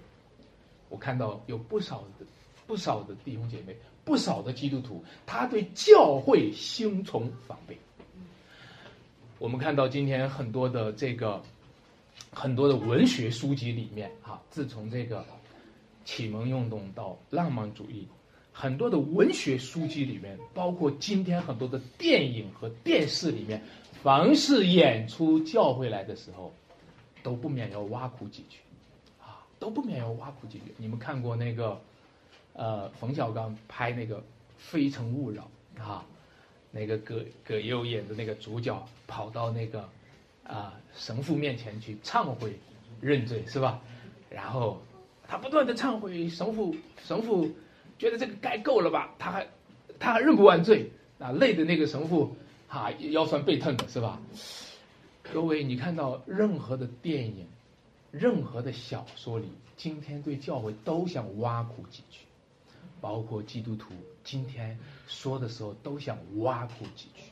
[0.90, 2.26] 我看到有不少的
[2.68, 7.78] 不少的弟兄姐妹，不少的基督徒，他对教会心存防备。
[9.40, 11.42] 我们看到今天很多的这个
[12.32, 15.26] 很多的文学书籍里面啊，自从这个
[16.04, 18.08] 启蒙运动到浪漫主义，
[18.52, 23.62] 很多的文学书籍里面，包括今天很多的电影和电视里面，
[24.02, 26.52] 凡是演出教会来的时候，
[27.24, 28.58] 都不免要挖苦几句，
[29.22, 30.74] 啊，都不免要挖苦几句。
[30.78, 31.80] 你们看过那个
[32.58, 34.18] 呃冯小刚拍那个
[34.58, 35.50] 《非诚勿扰》
[35.82, 36.04] 啊？
[36.70, 39.88] 那个葛葛优演的那个主角跑到那个
[40.44, 42.60] 啊神父面前去忏悔
[43.00, 43.80] 认罪是吧？
[44.30, 44.80] 然后
[45.28, 47.50] 他不断的忏悔，神父神父
[47.98, 49.16] 觉得这个该够了吧？
[49.18, 49.48] 他还
[49.98, 52.36] 他还认不完罪啊，累的那个神父
[52.68, 54.22] 啊腰酸背痛的是吧？
[55.24, 57.48] 各位，你看到任何的电影
[58.12, 62.20] 任何的小说里，今天对教会都想挖苦几句，
[63.02, 67.24] 包括基督徒今天说的时候都想挖苦几句。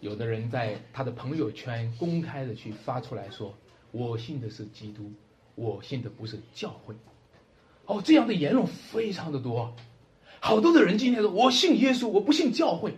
[0.00, 3.54] 有的人在他的朋友圈公开的去发出来说
[3.92, 5.12] ：“我信的是基督，
[5.54, 6.94] 我信的不是教会。”
[7.86, 9.74] 哦，这样的言论非常的多。
[10.40, 12.94] 好多的人今天说：“我信耶稣，我不信教会。”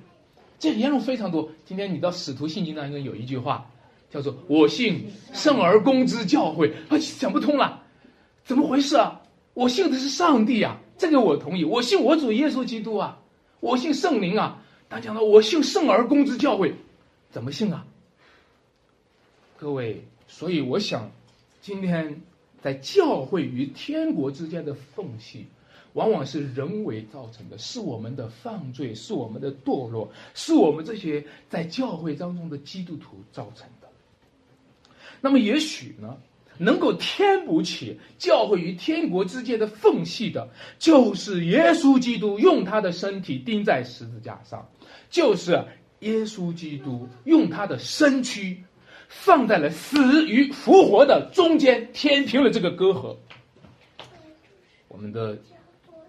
[0.58, 1.50] 这言论非常多。
[1.64, 3.70] 今天你到《使徒信经》当中有一句话。
[4.08, 7.82] 叫做我信圣而公之教会，啊，想不通了，
[8.44, 9.20] 怎么回事啊？
[9.52, 11.64] 我信的是上帝啊，这个我同意。
[11.64, 13.18] 我信我主耶稣基督啊，
[13.60, 14.62] 我信圣灵啊。
[14.88, 16.72] 他讲了，我信圣而公之教会，
[17.32, 17.84] 怎么信啊？
[19.56, 21.10] 各位，所以我想，
[21.60, 22.22] 今天
[22.62, 25.46] 在教会与天国之间的缝隙，
[25.94, 33.88] 往往是人为造成的，是我们的犯罪，是我们的堕落，是我们这些在教会当中的基督徒造成的。
[35.20, 36.16] 那么也许呢，
[36.58, 44.68] 能够填补起教会与天国之间的缝隙的，就是耶稣基督用他的身体钉在十字架上，
[45.10, 45.64] 就是
[46.00, 48.62] 耶稣基督用他的身躯
[49.08, 53.16] 放在了死与复活的中间，填平了这个隔阂。
[54.88, 55.38] 我们的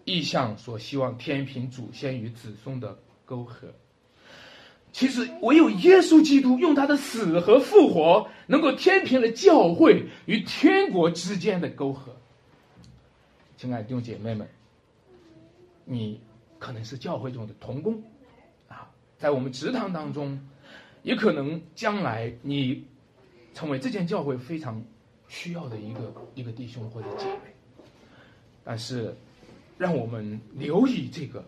[0.06, 3.68] 意向所希望填平祖先与子孙的沟壑。
[4.98, 12.12] 其实，唯有耶稣基督用他的死和复活，能够填平了教会与天国之间的沟壑。
[13.58, 14.50] 亲爱的弟兄姐妹们，
[15.86, 16.20] 你
[16.58, 18.02] 可能是教会中的童工，
[18.68, 20.42] 啊，在我们职堂当中，
[21.04, 22.84] 也可能将来你
[23.54, 24.84] 成为这件教会非常
[25.28, 27.54] 需要的一个一个弟兄或者姐妹。
[28.64, 29.16] 但是，
[29.78, 31.46] 让我们留意这个。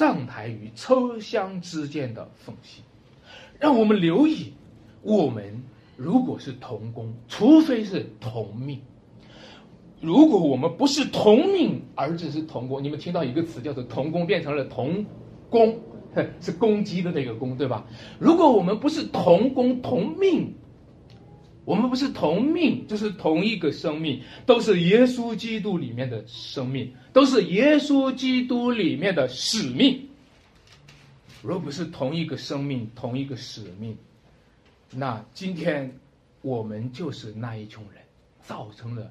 [0.00, 2.80] 站台与车厢之间的缝隙，
[3.58, 4.54] 让我们留意：
[5.02, 5.62] 我们
[5.94, 8.78] 如果是同工，除非是同命；
[10.00, 15.04] 如果我们不是同命，而只是同工，你们听到一个词叫做“同工”，变成了“同
[15.50, 15.78] 工”，
[16.40, 17.86] 是攻击的那个“攻”，对吧？
[18.18, 20.54] 如果我们不是同工同命，
[21.70, 30.08] 我们不是同命，就是同一个生命，都是耶稣基督里面的生命，都是耶稣基督里面的使命。
[31.44, 33.96] 若不是同一个生命、同一个使命，
[34.90, 35.96] 那今天
[36.42, 38.02] 我们就是那一群人，
[38.42, 39.08] 造成了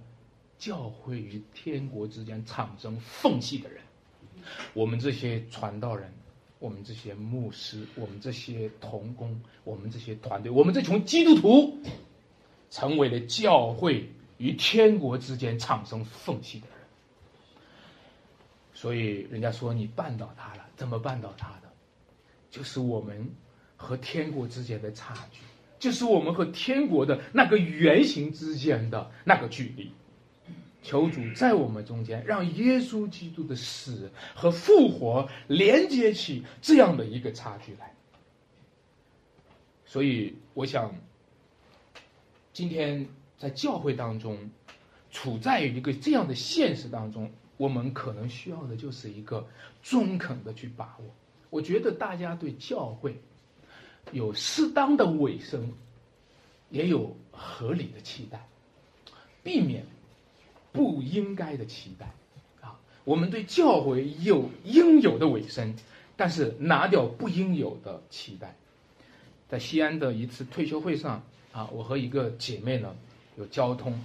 [0.57, 3.79] 教会与天国之间产生缝隙的人。
[4.73, 6.11] 我们这些传道人，
[6.59, 11.79] 我们这些牧师，我们这些童工，我们这些团队，我们这群基督徒。
[12.69, 16.77] 成为了教会与天国之间产生缝隙的人，
[18.73, 21.69] 所以人家说你绊倒他了，怎么绊倒他的？
[22.51, 23.29] 就是我们
[23.75, 25.39] 和天国之间的差距，
[25.79, 29.91] 就是我们和天国的那个圆形之间的那个距离。
[30.81, 37.93] 求主在我们中间，让耶稣基督的死和复活连接起这样的一个差距来。
[39.85, 40.93] 所以，我想。
[42.59, 44.37] 今天在教会当中，
[45.11, 49.47] 处在于一个这样的现实当中，我们可能需要的就是一个
[49.81, 51.05] 中肯的去把握。
[51.49, 53.15] 我觉得大家对教会
[54.11, 55.71] 有适当的尾声，
[56.69, 58.45] 也有合理的期待，
[59.41, 59.85] 避免
[60.73, 62.13] 不应该的期待。
[62.59, 65.73] 啊，我们对教会有应有的尾声，
[66.17, 68.53] 但是拿掉不应有的期待。
[69.47, 71.23] 在西安的一次退休会上。
[71.51, 72.95] 啊，我和一个姐妹呢
[73.37, 73.99] 有交通，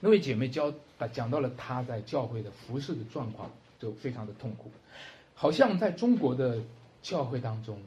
[0.00, 0.72] 那位姐妹教
[1.12, 4.70] 讲到了她在教会的服侍的状况，就非常的痛苦，
[5.34, 6.60] 好像在中国的
[7.02, 7.78] 教会当中，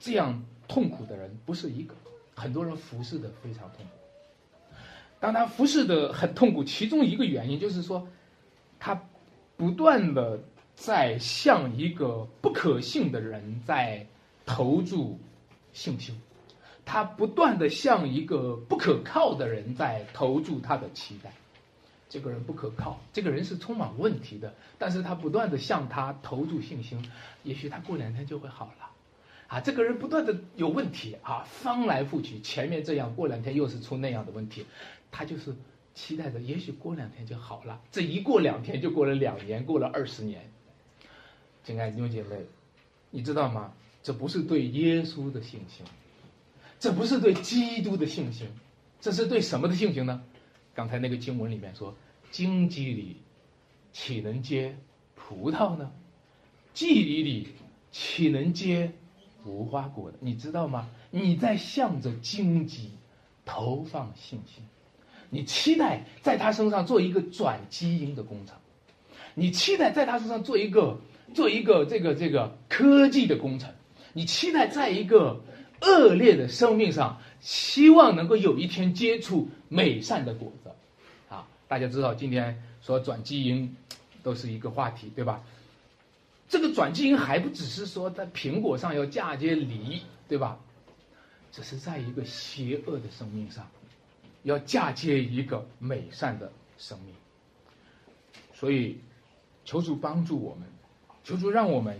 [0.00, 1.94] 这样痛苦的人不是一个，
[2.34, 3.90] 很多人服侍的非常痛苦。
[5.20, 8.06] 当他服侍的很痛苦，其中一个原因就是说，
[8.78, 9.00] 他
[9.56, 10.38] 不断的
[10.74, 14.06] 在向一个不可信的人在
[14.44, 15.18] 投注
[15.72, 16.20] 信心。
[16.84, 21.32] 他不断的向一个不可靠的人在投注他的期待，
[22.08, 27.10] 这个人不可靠，这个人是充满问题的，但是他不断的向他投注信心，
[27.42, 28.90] 也许他过两天就会好了，
[29.48, 34.66] 啊，这个人不断的有问题啊，翻来覆去，前面这样，过两天又是出那样的问题，
[35.10, 35.54] 他就是
[35.94, 40.50] 期待着，也许过两天就好了，这一过两天就过了两年，过了二十年，
[41.64, 42.36] 亲爱的弟兄姐妹，
[43.10, 43.72] 你知道吗？
[44.02, 45.86] 这不是对耶稣的信心。
[46.84, 48.46] 这不是对基督的信心，
[49.00, 50.20] 这是对什么的信心呢？
[50.74, 51.96] 刚才那个经文里面说
[52.30, 53.16] ：“荆棘里
[53.94, 54.76] 岂能结
[55.14, 55.90] 葡萄呢？
[56.74, 57.48] 蒺藜里
[57.90, 58.92] 岂能结
[59.46, 60.90] 无花果的？”你知道吗？
[61.10, 62.90] 你在向着荆棘
[63.46, 64.62] 投放信心，
[65.30, 68.56] 你期待在他身上做一个转基因的工程，
[69.32, 71.00] 你期待在他身上做一个
[71.32, 73.72] 做一个这个这个科技的工程，
[74.12, 75.40] 你期待在一个
[75.82, 80.70] 恶劣的生命上，希望能够有一天接触美善的果子，
[81.28, 83.76] 啊，大家知道今天说转基因
[84.22, 85.42] 都是一个话题，对吧？
[86.48, 90.58] 这个转基因还不只是说在苹果上要嫁接梨，对吧？
[91.50, 93.68] 只是在一个邪恶的生命上，
[94.42, 97.14] 要嫁接一个美善的生命。
[98.52, 98.98] 所以，
[99.64, 100.66] 求主帮助我们，
[101.22, 101.98] 求主让我们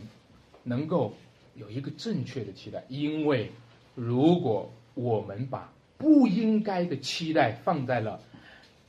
[0.62, 1.14] 能够
[1.54, 2.84] 有一个正确的期待。
[2.88, 3.50] 因为，
[3.94, 8.20] 如果我们把不应该的期待放在了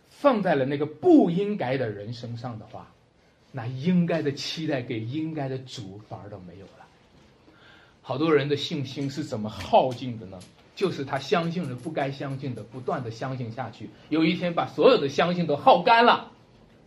[0.10, 2.92] 放在了那个不应该的人身上的话，
[3.52, 6.86] 那应该的期待给应该的主反而都没有了。
[8.02, 10.40] 好多人的信心是怎么耗尽的呢？
[10.76, 16.32] 就是他相信了不该相信的，不断的相信下去，有一天把所有的相信都耗干了，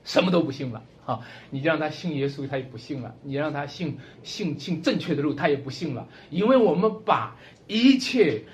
[0.05, 0.83] 什么都不信了。
[1.05, 1.21] 啊，
[1.51, 6.07] 你让他信耶稣，他也不信了；你让他信信信正确的路，他也不信了。
[6.31, 7.37] 因为我们把
[7.67, 8.45] 一切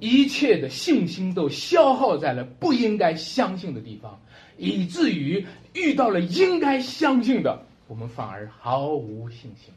[0.00, 4.20] 一切的信心都消耗在了不应该相信的地方，
[4.56, 9.72] 以至于遇到了应该相信的，我们反而毫无信心。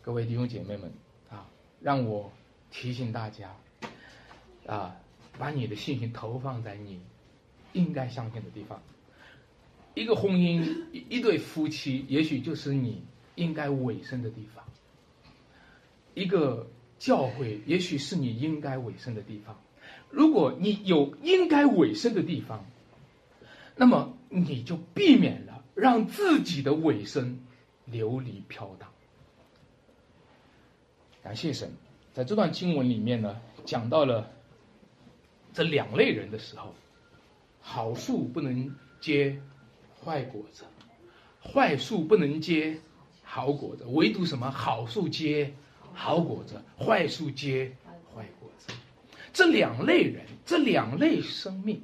[0.00, 0.90] 各位弟兄姐妹们
[1.30, 1.46] 啊，
[1.80, 2.32] 让我
[2.70, 3.54] 提醒大家。
[4.66, 4.96] 啊，
[5.38, 6.98] 把你的信心投放在你
[7.72, 8.82] 应该相信的地方。
[9.96, 13.02] 一个婚姻，一对夫妻，也许就是你
[13.34, 14.62] 应该委身的地方；
[16.12, 16.68] 一个
[16.98, 19.58] 教会，也许是你应该委身的地方。
[20.10, 22.64] 如果你有应该委身的地方，
[23.74, 27.40] 那么你就避免了让自己的委身
[27.86, 28.90] 流离飘荡。
[31.22, 31.72] 感谢神，
[32.12, 34.30] 在这段经文里面呢，讲到了。
[35.54, 36.74] 这两类人的时候，
[37.62, 39.40] 好树不能结
[40.06, 40.62] 坏果子，
[41.42, 42.78] 坏树不能结
[43.24, 45.52] 好果子，唯独什么好树结
[45.92, 47.74] 好果子，坏树结
[48.14, 48.72] 坏果子。
[49.32, 51.82] 这两类人，这两类生命，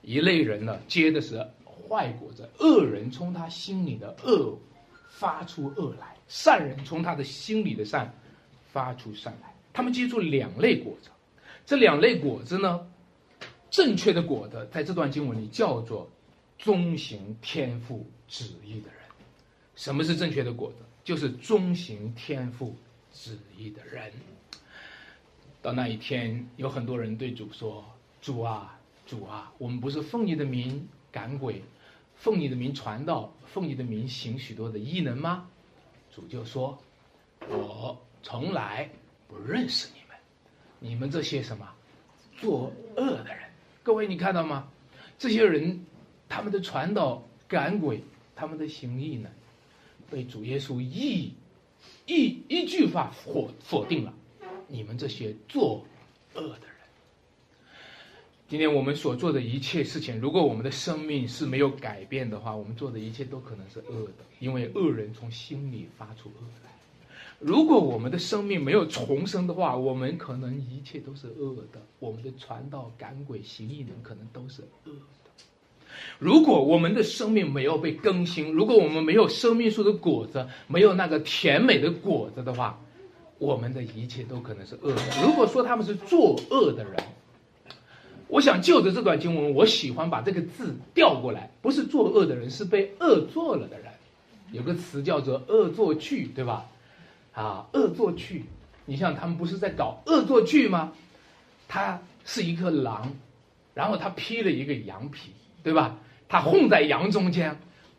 [0.00, 4.58] 一类人呢结的是坏果子，恶人从他心里的恶
[5.10, 8.10] 发出恶来，善人从他的心里的善
[8.72, 9.54] 发出善来。
[9.74, 11.10] 他们结出两类果子，
[11.66, 12.80] 这两类果子呢？
[13.70, 16.08] 正确的果子，在这段经文里叫做
[16.58, 18.98] 遵行天赋旨意的人。
[19.76, 20.78] 什么是正确的果子？
[21.04, 22.76] 就是遵行天赋
[23.12, 24.12] 旨意的人。
[25.62, 27.84] 到那一天，有很多人对主说
[28.20, 31.62] ：“主啊，主啊，我们不是奉你的名赶鬼，
[32.16, 35.48] 奉你的名传道，奉你的名行许多的异能吗？”
[36.14, 36.78] 主就说
[37.48, 38.90] ：“我从来
[39.26, 40.16] 不认识你们，
[40.80, 41.66] 你们这些什么
[42.36, 43.48] 作恶的人。”
[43.82, 44.68] 各位，你看到吗？
[45.18, 45.84] 这些人，
[46.28, 48.02] 他们的传道赶鬼，
[48.36, 49.30] 他们的行义呢，
[50.10, 51.32] 被主耶稣一
[52.06, 54.12] 一一句话否否定了。
[54.66, 55.84] 你们这些作
[56.34, 56.76] 恶的人，
[58.48, 66.70] 今天我们所做的一切事情，如果我们的生命是没有改变的话，我们做的一切都可能是恶的，因为恶人从心里发出恶来。
[67.40, 71.80] 如果我们的生命没有重生的话，我们可能一切都是恶的。
[71.98, 75.30] 我们的传道、赶鬼、行义人可能都是恶的。
[76.18, 82.80] 如果我们的生命没有被更新，如果我们没有生命树的果子，没有那个甜美的果子的话，
[83.38, 85.02] 我们的一切都可能是恶的。
[85.22, 86.94] 如果说他们是作恶的人，
[88.28, 93.86] 我想就着这段经文，我喜欢把这个字调过来，不是作恶的人，是被恶做了的人。
[94.52, 96.66] 有个词叫做恶作剧，对吧？
[97.34, 98.44] 啊，恶作剧！
[98.86, 100.92] 你像他们不是在搞恶作剧吗？
[101.68, 103.14] 他是一个狼，
[103.74, 105.32] 然后他披了一个羊皮，
[105.68, 105.96] 对吧？
[106.28, 107.54] 他混在羊中间，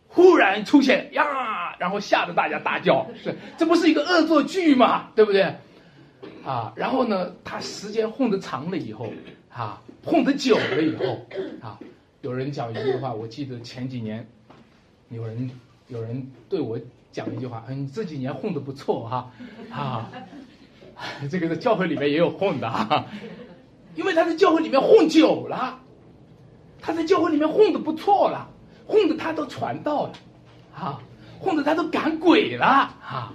[0.08, 5.12] 忽然出现呀，然后吓得大家大叫，是这不是一个恶作剧吗？
[5.16, 5.44] 对不对？
[6.44, 9.14] 啊，然后呢，他时间混得长了以后，
[9.54, 11.26] 啊，混得久了以后，
[11.62, 11.80] 啊，
[12.22, 14.28] 有人讲一句话，我记得前几年，
[15.10, 15.52] 有人
[15.88, 16.80] 有人对我。
[17.12, 19.32] 讲一句话，嗯，这几年混的不错哈，
[19.72, 20.12] 啊，
[21.30, 23.04] 这个在教会里面也有混的哈，
[23.96, 25.80] 因为他在教会里面混久了，
[26.82, 28.50] 他在教会里面混的不错了，
[28.88, 30.14] 混的他都传道了，
[30.76, 31.02] 啊，
[31.40, 33.34] 混的他都赶鬼了，啊，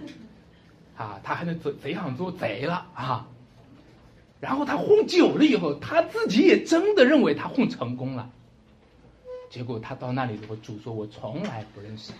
[0.96, 3.28] 啊，他还能贼贼行做贼了啊，
[4.40, 8.30] 然后他混久了以后，他自己也真的认为他混成功了，
[9.50, 12.12] 结果他到那里之后，主说我从来不认识。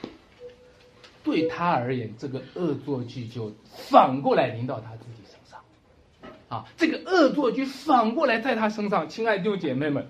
[1.23, 5.59] 对他而言，这个恶作剧就反过来临到他自己身上，
[6.51, 10.07] 啊，这个恶作剧反过来在他身上，亲爱的弟兄姐妹们，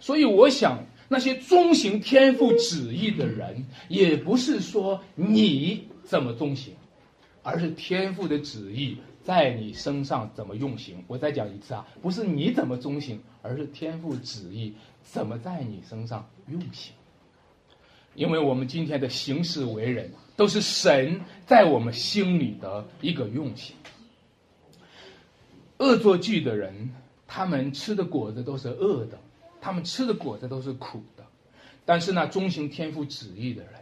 [0.00, 6.74] 所以我想，那些遵行天父旨意的人，也不是说你怎么遵行，
[7.42, 11.02] 而是天父的旨意在你身上怎么用行。
[11.06, 16.92] 我再讲一次啊，不是你怎么遵行，而是天父旨意怎么在你身上用行。
[18.14, 23.76] 因为我们今天的行事为人，都是神在我们心里的一个用心。
[25.78, 26.90] 恶作剧的人，
[27.26, 29.18] 他们吃的果子都是恶的，
[29.60, 31.24] 他们吃的果子都是苦的。
[31.84, 33.72] 但是呢，忠行天父旨意的人，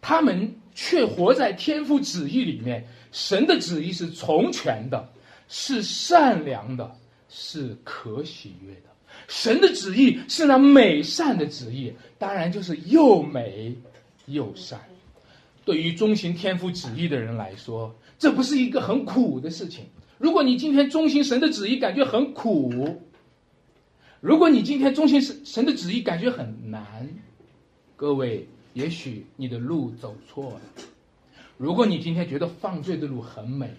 [0.00, 2.86] 他们却活在天父旨意里面。
[3.10, 5.08] 神的旨意是从全的，
[5.48, 6.96] 是善良的，
[7.28, 8.90] 是可喜悦的。
[9.28, 13.72] 神的旨意是那美善的旨意，当然就是又美
[14.26, 14.80] 又善。
[15.64, 19.84] 对于忠行天赋旨意的人来说，这不是一个很苦的事情。
[20.18, 23.00] 如果你今天忠行神的旨意感觉很苦，
[24.24, 27.06] 如果你今天中行神神的旨意感觉很难，
[27.94, 30.60] 各位，也许你的路走错了。
[31.58, 33.70] 如果你今天觉得犯罪的路很美，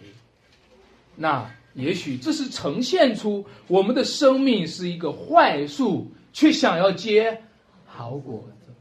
[1.16, 1.50] 那。
[1.74, 7.42] 也许这是呈现出我们的生命是一个坏树，却想要结
[7.86, 8.72] 好果子。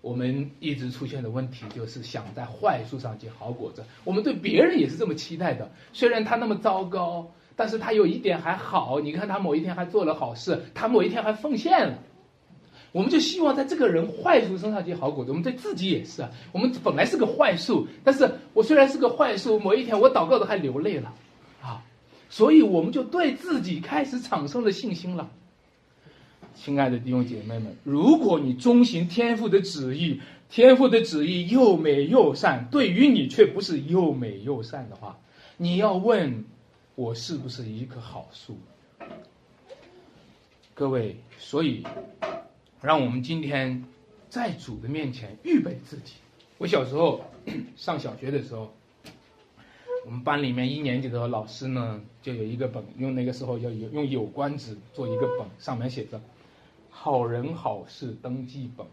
[0.00, 3.84] 我们一直出现的问题就是想在坏树上结好果子。
[4.02, 9.00] 我们对别人也是这么期待的，虽然他那么糟糕，但是他有一点还好。
[9.00, 11.98] 你看他某一天还做了好事，他某一天还奉献了。
[12.92, 15.30] 我们就希望在这个人坏树身上结好果子。
[15.30, 21.12] 我们对自己也是啊，我们本来是个坏树，但是我虽然是个坏树，某一天我祷告的还流泪了。
[21.60, 21.82] 啊
[22.30, 25.30] 所以我们就对自己开始产生了信心了。
[26.56, 35.18] 亲爱的弟兄姐妹们，如果你遵行天父的旨意，天父的旨意又美又善，对于你却不是又美又善的话，
[35.56, 36.44] 你要问
[36.96, 38.56] 我是不是一棵好树？
[40.74, 41.84] 各位，所以
[42.80, 43.84] 让我们今天
[44.28, 46.14] 在主的面前预备自己。
[46.58, 47.24] 我小时候
[47.76, 48.72] 上小学的时候。
[50.06, 56.20] 我们班里面一年级的老师呢，就有一个本，用那个时候要有用有关纸做一个本，上面写着
[56.90, 58.86] “好人好事登记本”。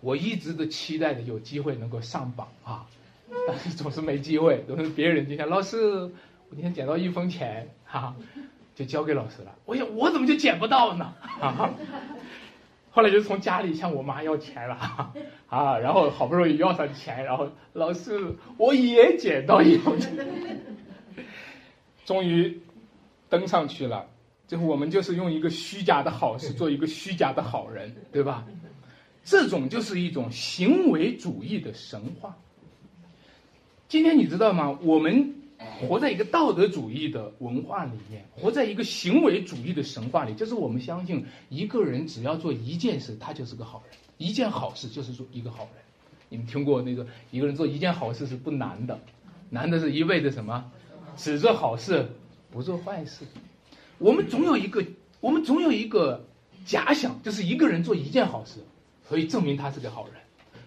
[0.00, 2.88] 我一直都期待着有机会能够上榜啊，
[3.48, 6.12] 但是总是没机会，都是别人就想老师，
[6.48, 8.14] 我今天捡到一分钱，哈，
[8.74, 9.54] 就交给老师了。
[9.64, 11.12] 我想我怎么就捡不到呢？
[11.20, 11.70] 哈。
[12.92, 15.12] 后来就从家里向我妈要钱了，
[15.48, 20.16] 啊，然后好不容易要上钱，然后老师我也捡到一分钱，
[22.06, 22.58] 终于
[23.28, 24.06] 登上去了。
[24.46, 28.46] 最后我们就是用一个虚假的好事 做一个虚假的好人，对吧？
[29.24, 32.36] 这种就是一种行为主义的神话。
[33.88, 34.78] 今天你知道吗？
[34.82, 35.34] 我们。
[35.58, 45.82] 活在一个道德主义的文化里面，活在一个行为主义的神话里，就是我们相信一个人只要做一件事，他就是个好人，一件好事就是做一个好人。
[46.28, 48.98] 你们听过那个一个人做一件好事是不难的，
[49.50, 50.70] 难的是一味的什么，
[51.16, 52.06] 只做好事
[52.50, 53.24] 不做坏事。
[53.98, 54.84] 我们总有一个，
[55.20, 56.24] 我们总有一个
[56.64, 58.60] 假想，就是一个人做一件好事，
[59.08, 60.16] 可以证明他是个好人。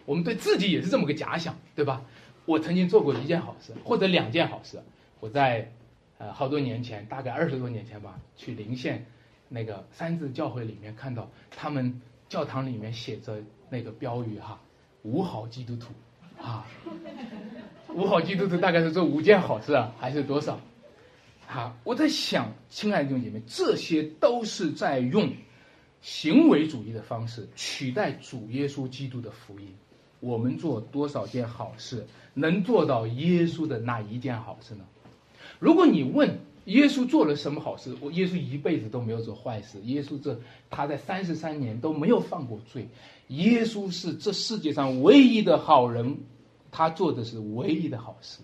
[0.06, 2.02] 我们对自己也是这么个假想，对吧？
[2.50, 4.82] 我曾经做过一件好事，或者两件好事。
[5.20, 5.72] 我在，
[6.18, 9.06] 呃，好多年前，大概二十多年前吧，去临县
[9.50, 13.38] 那个三字教会里面看到，他们教堂里面写着
[13.70, 14.60] 那个标语哈，
[15.04, 15.93] 五好基督徒，
[16.41, 16.66] 啊，
[17.93, 20.60] 五好基督徒大概是做五件好事啊，还是多少？
[21.45, 25.32] 好，我在想，亲爱的弟兄姐妹，这些都是在用
[26.02, 29.68] 行为主义的方式取代主耶稣基督的福音。
[30.20, 34.82] 我们做多少件好事，能做到耶稣的那一件好事呢？
[35.59, 39.80] 如果你问耶稣做了什么好事，我耶稣一辈子都没有做坏事。
[39.84, 40.39] 耶稣这
[40.70, 42.88] 他在三十三年都没有犯过罪。
[43.28, 46.17] 耶稣是这世界上唯一的好人，
[46.72, 48.39] 他做的是唯一的好事。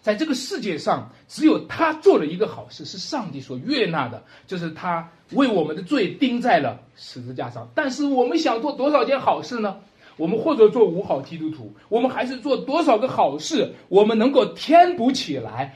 [0.00, 7.68] 在这个世界上，只有他做了一个好事，是上帝所悦纳的，就是他为我们的罪钉在了十字架上。
[7.74, 9.78] 但是我们想做多少件好事呢？
[10.16, 15.74] 我们或者做五好基督徒，我们还是做多少个好事，我们能够填补起来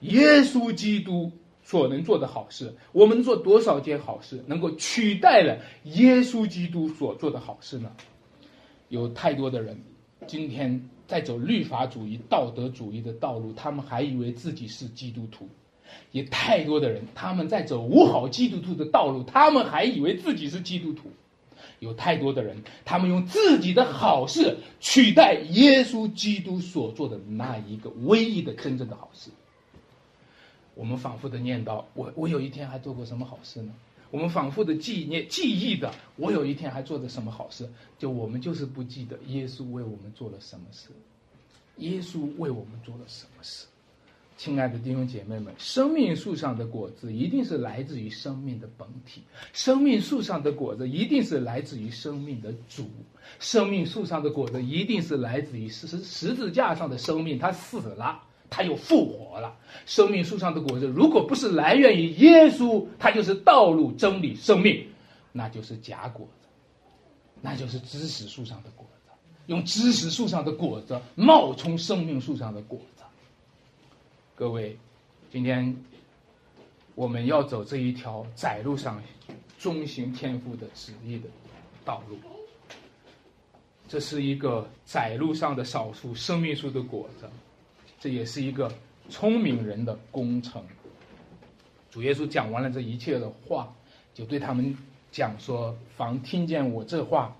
[0.00, 1.30] 耶稣基督
[1.62, 2.74] 所能做的好事？
[2.92, 7.90] 我们做多少件好事，能够取代了耶稣基督所做的好事呢？
[8.88, 9.76] 有太多的人
[10.26, 15.44] 今天在走律法主义、道德主义的道路，他们还以为自己是基督徒；
[16.12, 21.10] 也太多的人他们在走五好基督徒的道路，他们还以为自己是基督徒。
[21.78, 29.30] 有太多的人，他们用自己的好事取代耶稣基督所做的那一个唯一的真正的好事。
[30.74, 33.72] 我们反复的念叨：我我有一天还做过什么好事呢？
[34.10, 37.68] 我们反复的记念、记忆的，我有一天还做的什么好事？
[37.98, 40.90] 就我们就是不记得耶稣为我们做了什么事，
[41.78, 43.66] 耶稣为我们做了什么事。
[44.36, 49.22] 亲爱的弟兄姐妹们，生命树上的果子一定是来自于生命的本体，
[49.54, 52.86] 生命树上的果子一定是来自于生命的主，
[53.40, 58.20] 生命树上的果子一定是来自于十十字架上的生命，他死了，
[58.50, 59.56] 他又复活了。
[59.86, 64.86] 生命树上的果子如果不是来源于耶稣，它就是道路、真理、生命，
[65.32, 66.46] 那就是假果子，
[67.40, 69.12] 那就是知识树上的果子，
[69.46, 72.95] 用知识树上的果子冒充生命树上的果子。
[74.38, 74.76] 各位，
[75.32, 75.74] 今天
[76.94, 79.02] 我们要走这一条窄路上，
[79.58, 81.26] 中行天赋的旨意的
[81.86, 82.18] 道路。
[83.88, 87.26] 这是一个窄路上的少数生命树的果子，
[87.98, 88.70] 这也是一个
[89.08, 90.62] 聪明人的工程。
[91.90, 93.74] 主耶稣讲完了这一切的话，
[94.12, 94.76] 就对他们
[95.10, 97.34] 讲说：“凡听见我这话，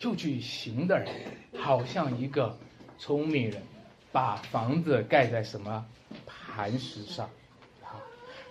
[0.00, 1.14] 就去行的人，
[1.60, 2.58] 好像一个
[2.98, 3.62] 聪明人，
[4.10, 5.86] 把房子盖在什么？”
[6.60, 7.26] 磐石上，
[7.82, 7.96] 啊，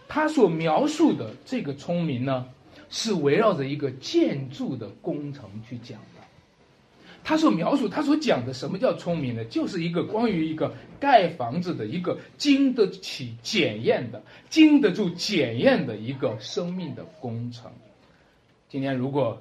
[0.08, 2.48] 他所描述的这个聪明呢，
[2.90, 6.22] 是围绕着一个建筑的工程去讲的。
[7.24, 9.46] 他所描述，他所讲的什么叫聪明呢？
[9.46, 17.72] 就是一个关于一个盖房子的一个经得起检验的、经得住检验的一个生命的工程。
[18.70, 19.40] 今天如果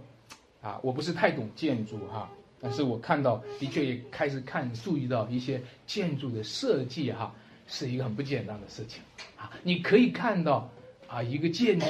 [0.61, 7.35] 啊，我不是太懂建筑哈，但是我看到的确也开始看注意到一些建筑的设计哈。
[7.69, 9.03] 是一个很不简单的事情
[9.37, 9.53] 啊！
[9.62, 10.71] 你可以看到
[11.07, 11.87] 啊，一个建筑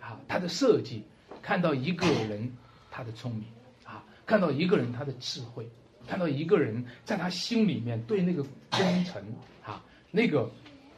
[0.00, 1.04] 啊，它的设计，
[1.42, 2.50] 看到一个人
[2.90, 3.44] 他的聪明
[3.84, 5.68] 啊，看到一个人他的智慧，
[6.08, 9.22] 看到一个人在他心里面对那个工程
[9.62, 10.50] 啊，那个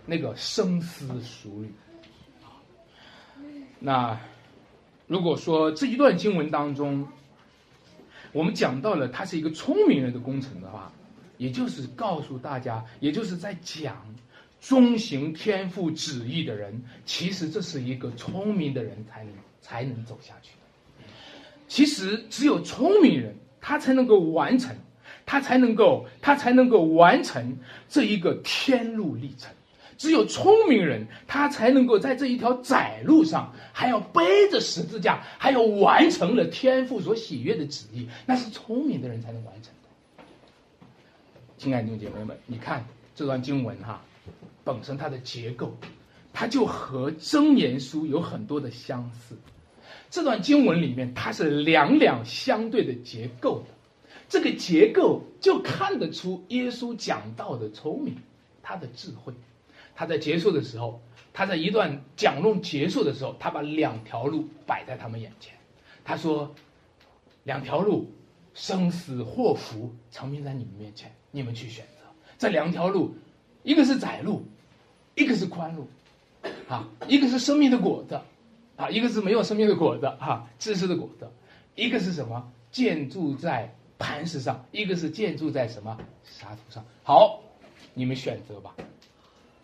[0.06, 1.74] 那个深思熟虑
[2.44, 2.62] 啊。
[3.80, 4.18] 那
[5.08, 7.06] 如果说这一段经文当中，
[8.30, 10.92] 我们讲到了他是一个聪明人的工程的话。
[11.36, 13.96] 也就是告诉大家，也就是在讲，
[14.60, 21.06] 遵行天赋旨意的人，其实这是一个聪明的人才能才能走下去的。
[21.66, 24.76] 其实只有聪明人，他才能够完成，
[25.26, 27.56] 他才能够他才能够完成
[27.88, 29.50] 这一个天路历程。
[29.96, 38.08] 只有聪明人，他才能够在这一条窄路上，还要背着十字架，还要完成了天父所喜悦的旨意。
[38.26, 39.72] 那是聪明的人才能完成。
[41.64, 42.84] 亲爱的姐妹们，你看
[43.14, 44.04] 这段经文哈，
[44.64, 45.74] 本身它的结构，
[46.30, 49.34] 它就和真言书有很多的相似。
[50.10, 53.68] 这段经文里面，它是两两相对的结构的，
[54.28, 58.14] 这个结构就看得出耶稣讲道的聪明，
[58.62, 59.32] 他的智慧。
[59.94, 61.00] 他在结束的时候，
[61.32, 65.54] 他在一段讲论结束的时候，他把两条路摆在他们眼前，
[66.04, 66.54] 他说
[67.42, 68.12] ：“两条路，
[68.52, 72.06] 生死祸福，成明在你们面前。”你们去选择
[72.38, 73.12] 这两条路，
[73.64, 74.46] 一个是窄路，
[75.16, 75.88] 一个是宽路，
[76.68, 78.20] 啊，一个是生命的果子，
[78.76, 81.28] 啊，一个是没有生命的果子，哈，知识的果子，
[81.74, 82.48] 一个是什么？
[82.70, 86.84] 建筑在磐石上，一个是建筑在什么沙土上？
[87.02, 87.42] 好，
[87.94, 88.72] 你们选择吧。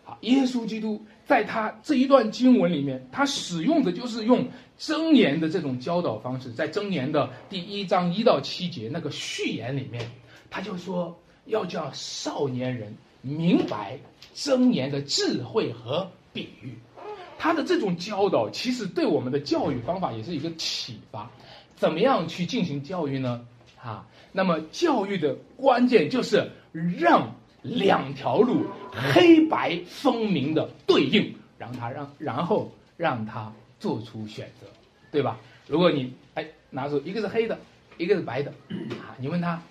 [0.03, 4.45] 好，耶稣基督在他这一段经文里面，他使用的就是用
[4.77, 10.05] 箴言的这种教导方式，在箴言的第一章一到七节那个序言里面，
[10.49, 11.17] 他就说。
[11.51, 13.99] 要叫少年人明白
[14.33, 16.73] 真言的智慧和比喻，
[17.37, 21.29] 他的这种教导其实对我们的教育方法也是一个启发。
[21.75, 23.45] 怎么样去进行教育呢？
[23.83, 26.49] 啊，那么教育的关键就是
[26.97, 34.67] 让两条路黑白分明的对应，让他让然后让他做出选择，
[35.11, 35.37] 对吧？
[35.67, 37.59] 如果你哎拿出一个是黑的，
[37.97, 38.51] 一个是白的，
[39.01, 39.61] 啊，你问他。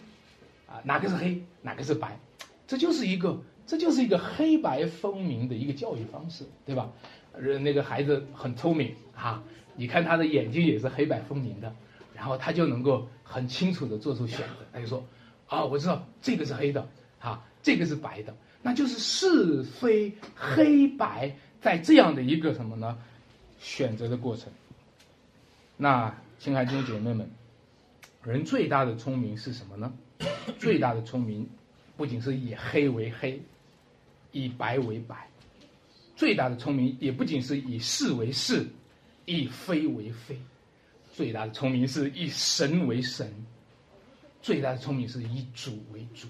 [0.70, 2.18] 啊，哪个是黑，哪个是白，
[2.66, 6.90] 这就是一个，这就是一个黑白分明的一个教育方式，对吧？
[7.36, 9.42] 人那个孩子很聪明啊，
[9.76, 11.74] 你看他的眼睛也是黑白分明的，
[12.14, 14.66] 然后他就能够很清楚的做出选择。
[14.72, 15.04] 他就说，
[15.48, 16.86] 啊，我知道这个是黑的，
[17.18, 22.98] 啊，这个是白的，那就是是非黑白在这样的一个什么呢？
[23.58, 24.52] 选择的过程。
[25.76, 27.30] 那亲爱的弟姐妹们，
[28.22, 29.92] 人最大的聪明是什么呢？
[30.58, 31.48] 最大的聪明，
[31.96, 33.40] 不仅是以黑为黑，
[34.32, 35.16] 以白为白；
[36.16, 38.66] 最大的聪明也不仅是以是为是，
[39.24, 40.36] 以非为非；
[41.12, 43.32] 最大的聪明是以神为神，
[44.42, 46.28] 最大的聪明是以主为主。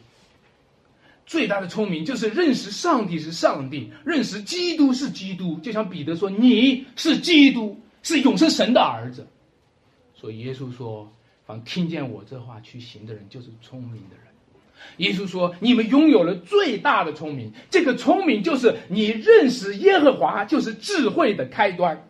[1.27, 5.59] 最大的聪明就是认识上帝是上帝，认识基督是基督。
[5.61, 9.25] 就像彼得说：“你是基督，是永生神的儿子。
[10.13, 11.09] 所以耶稣说
[11.59, 14.27] ：“听见我这话去行的人，就是聪明的人。”
[14.99, 22.07] 耶稣说：“你们拥有了最大的聪明，这个聪明就是你认识耶和华，就是智慧的开端。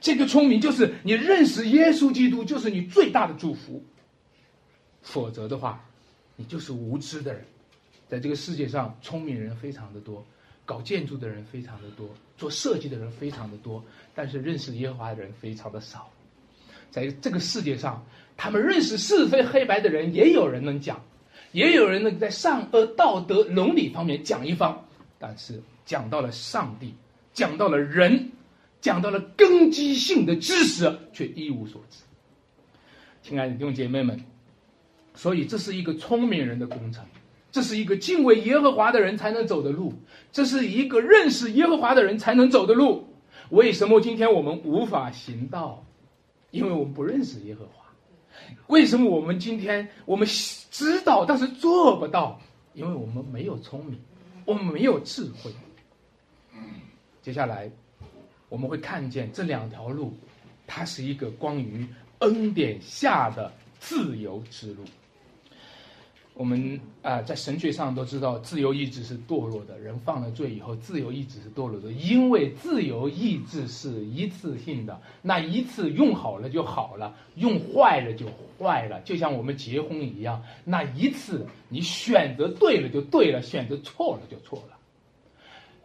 [0.00, 3.84] 这个聪明就是你认识耶稣基督，就是你最大的祝福。
[5.02, 5.84] 否则的话，
[6.36, 7.44] 你就是无知的人。
[8.08, 10.24] 在这个世界上，聪明人非常的多。”
[10.66, 13.80] 搞建筑的人非常的多，做设计的人非常的多，
[14.16, 16.10] 但是认识耶和华的人非常的少。
[16.90, 18.04] 在这个世界上，
[18.36, 21.02] 他们认识是非黑白的人也有人能讲，
[21.52, 24.86] 也有人能在善恶、道德、伦理方面讲一方，
[25.18, 26.94] 但是讲到了上帝，
[27.32, 28.30] 讲到了人，
[28.80, 31.98] 讲到了根基性的知识，却一无所知。
[33.22, 34.22] 亲爱的弟兄姐妹们，
[35.14, 37.04] 所以这是一个聪明人的工程。
[37.50, 39.94] 这是一个敬畏耶和华的人才能走的路，
[40.30, 43.08] 这是一个认识耶和华的人才能走的路。
[43.48, 45.82] 为什么今天我们无法行道？
[46.50, 47.85] 因为我们不认识耶和华。
[48.68, 50.26] 为什么我们今天我们
[50.70, 52.40] 知道但是做不到？
[52.74, 53.98] 因为我们没有聪明，
[54.44, 55.50] 我们没有智慧。
[57.22, 57.70] 接下来
[58.48, 60.12] 我们会看见这两条路，
[60.66, 61.86] 它是一个关于
[62.18, 64.84] 恩典下的自由之路。
[66.38, 69.78] 我们啊，在神学上都知道，自由意志是堕落的。
[69.78, 78.26] 人犯了罪以后，自由意志是堕落的，因为自由意志是一次性的，那一次用好了就好了，用坏了就
[78.58, 79.00] 坏了。
[79.00, 84.76] 就像我们结婚一样，那一次你选择对了就对了，选择错了就错了。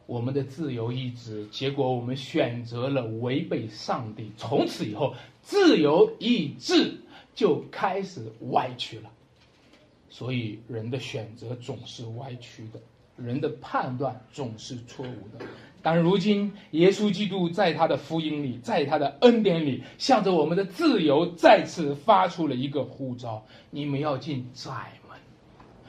[0.07, 6.99] 我们的自由意志，结果我们选择了违背上帝，从此以后，自由意志
[7.33, 9.09] 就开始歪曲了。
[10.13, 12.79] 所以，人的选择总是歪曲的，
[13.15, 15.45] 人的判断总是错误的。
[15.81, 24.71] 但如今，耶稣基督在他的福音里，在他的恩典里，向着我们的自由再次发出了一个呼召：你们要进窄
[25.09, 25.17] 门，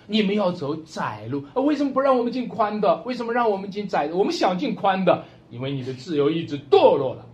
[0.06, 1.44] 你们要走窄路。
[1.52, 3.02] 啊，为什么不让我们进宽的？
[3.02, 4.16] 为什么让我们进窄的？
[4.16, 7.26] 我们想进宽的，因为你的自由意志堕落了，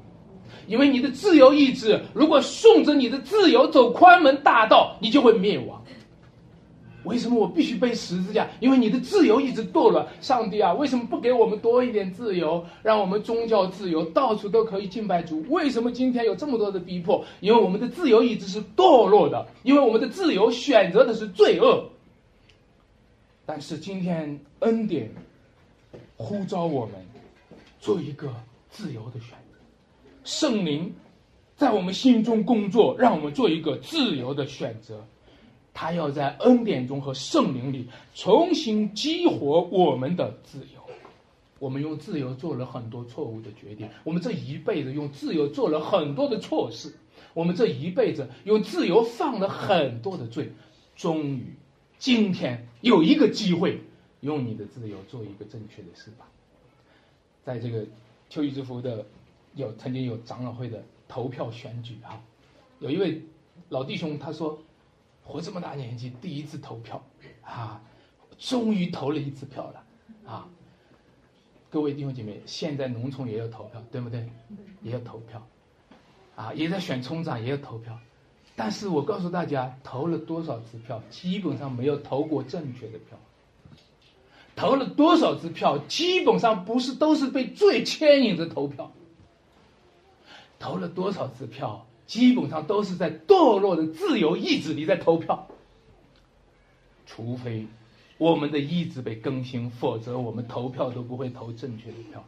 [0.67, 5.85] 因为你的自由意志如果顺着你的自由走宽门大道，你就会灭亡。
[7.09, 8.47] 为什么我必须背十字架？
[8.61, 10.07] 因为你的自由一直堕落。
[10.21, 15.43] 上帝啊，为什么不给我们多一点自由，让我们宗教自由，到处都可以敬拜主？
[15.49, 17.25] 为什么今天有这么多的逼迫？
[17.41, 21.89] 因为我们的自由一直是堕落的，因为我们的自由选择的是罪恶。
[23.47, 25.11] 但是今天恩典
[26.17, 26.95] 呼召我们
[27.81, 28.31] 做一个
[28.71, 29.59] 自由的选择，
[30.25, 30.95] 圣灵
[31.57, 35.03] 在我们心中工作，让我们做一个自由的选择。
[35.81, 40.83] 他要在恩典中和圣灵里重新激活我们的自由。
[41.61, 46.93] 我们用自由做了很多错误的决定，我们这一辈子用自由做了很多的错事，
[47.33, 50.51] 我们这一辈子用自由犯了很多的罪。
[50.97, 51.55] 终于，
[51.97, 53.81] 今天有一个机会，
[54.21, 56.27] 用你的自由做一个正确的事吧。
[57.45, 57.87] 在这个
[58.29, 59.07] 秋雨之福的
[59.55, 62.21] 有曾经有长老会的投票选举啊，
[62.81, 63.23] 有一位
[63.69, 64.59] 老弟兄他说。
[65.29, 67.05] 活这么大年纪，第一次投票，
[67.43, 67.83] 啊，
[68.39, 69.85] 终于投了一次票了，
[70.25, 70.49] 啊，
[71.69, 74.27] 各位弟兄姐妹，现在农村也要投票，对不对？
[74.81, 75.47] 也要投票，
[76.35, 77.99] 啊，也在选村长，也要投票，
[78.57, 83.19] 但是我告诉大家，投了多少次票，基本上没有投过正确的票，
[84.57, 88.91] 投了多少支票，基本上不是都是被最牵引着投票，
[90.59, 91.85] 投了多少支票。
[92.09, 95.47] 基本上都是在堕落的自由意志里在投票，
[97.07, 97.67] 除非
[98.17, 102.25] 我们的意志被更新，否则我们投票都不会投正确的票。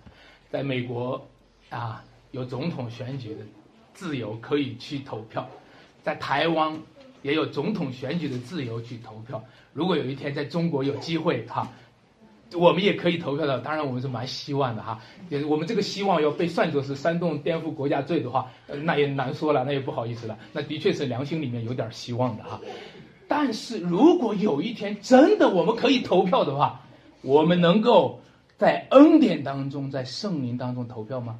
[0.50, 1.26] 在美国，
[1.70, 3.40] 啊，有总统选举的
[3.94, 5.44] 自由可以去投票；
[6.02, 6.78] 在台湾
[7.22, 9.42] 也有总统选举的自由去投票。
[9.72, 11.72] 如果有一天在中国有机会，哈。
[12.54, 15.00] 我们也可以投票的，当然我们是蛮希望的哈。
[15.28, 18.50] 也我们这个希望要被算作是煽动颠覆国家罪的话，
[18.82, 20.38] 那也难说了，那也不好意思了。
[20.52, 22.60] 那的确是良心里面有点希望的哈。
[23.28, 26.80] 但是如果有一天真的我们可以投票的话，
[27.22, 28.20] 我们能够
[28.58, 31.38] 在恩典当中，在圣灵当中投票吗？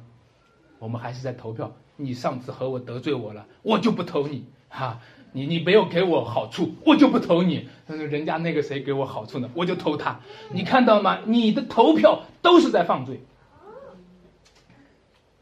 [0.79, 1.71] 我们还是在投票。
[1.97, 4.99] 你上次和我得罪我了，我就不投你哈。
[5.31, 7.67] 你你没有给我好处，我就不投你。
[7.87, 10.19] 但是人家那个谁给我好处呢，我就投他。
[10.51, 11.19] 你看到吗？
[11.25, 13.19] 你的投票都是在犯罪。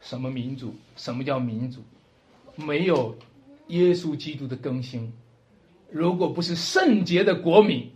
[0.00, 0.74] 什么民主？
[0.96, 1.80] 什么叫民主？
[2.56, 3.16] 没有
[3.68, 5.12] 耶稣基督的更新，
[5.90, 7.90] 如果不是圣洁的国民，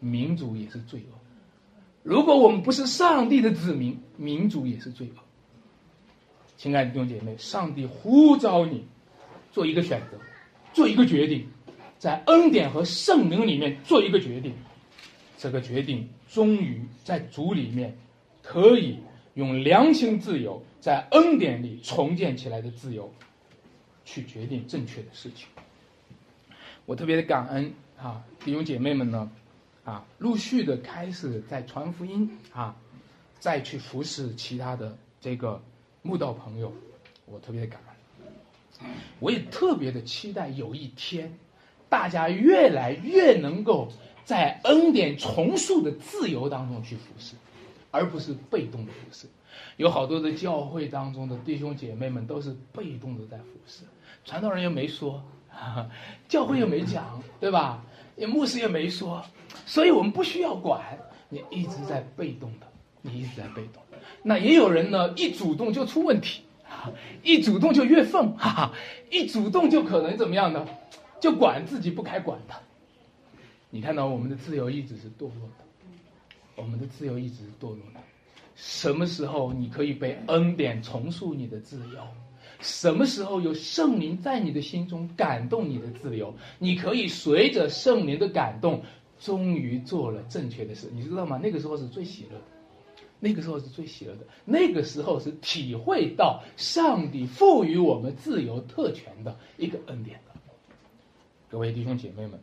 [0.00, 1.18] 民主也是罪恶。
[2.02, 5.22] 如果我们不是上帝的子民，民主也是罪恶。
[6.56, 8.84] 亲爱的弟兄姐妹，上帝呼召你
[9.52, 10.18] 做一个选择，
[10.72, 11.46] 做一个决定，
[11.98, 14.54] 在恩典和圣灵里面做一个决定。
[15.36, 17.96] 这个决定终于在主里面
[18.42, 18.98] 可以
[19.34, 23.10] 用良心自由，在恩典里重建起来的自由，
[24.04, 25.48] 去决定正确的事情。
[26.84, 29.30] 我特别的感恩啊，弟兄姐妹们呢，
[29.84, 32.76] 啊，陆续的开始在传福音啊，
[33.38, 35.62] 再去服侍其他的这个
[36.02, 36.72] 慕道朋友，
[37.24, 37.89] 我特别的感恩。
[39.18, 41.38] 我也特别的期待有一天，
[41.88, 43.88] 大家越来越能够
[44.24, 47.34] 在恩典重塑的自由当中去服侍，
[47.90, 49.26] 而不是被动的服侍。
[49.76, 53.84] 有好多的教会当中的弟兄姐妹们都是被动的在服侍，
[54.24, 55.22] 传道人又没说。
[56.28, 57.84] 教会又没讲，对吧？
[58.28, 59.22] 牧师也没说，
[59.66, 60.80] 所以我们不需要管。
[61.28, 62.66] 你一直在被动的，
[63.02, 63.82] 你一直在被动。
[64.22, 66.42] 那也有人呢，一主动就出问题，
[67.22, 68.72] 一主动就越缝，哈哈，
[69.10, 70.66] 一主动就可能怎么样呢？
[71.20, 72.54] 就管自己不该管的。
[73.70, 75.64] 你看到我们的自由意志是堕落的，
[76.56, 78.00] 我们的自由意志是堕落的。
[78.56, 82.00] 什么时候你可以被恩典重塑你的自由？
[82.60, 86.34] 什么时候有圣灵在你的心中感动你的自由？
[86.58, 88.82] 你可以随着圣灵的感动，
[89.18, 91.40] 终于做了正确的事，你知道吗？
[91.42, 92.44] 那个时候是最喜乐的，
[93.20, 100.40] 那个时候是最喜乐的，那个时候是体会到上帝赋予我们自由特权的一个恩典的。
[101.50, 102.40] 各位弟兄姐妹们，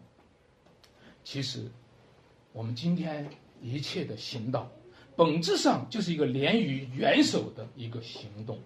[1.24, 1.66] 其实
[2.54, 3.28] 我们今天
[3.62, 4.70] 一切的行道，
[5.16, 8.60] 本质上就是一个连于元首的一个行动。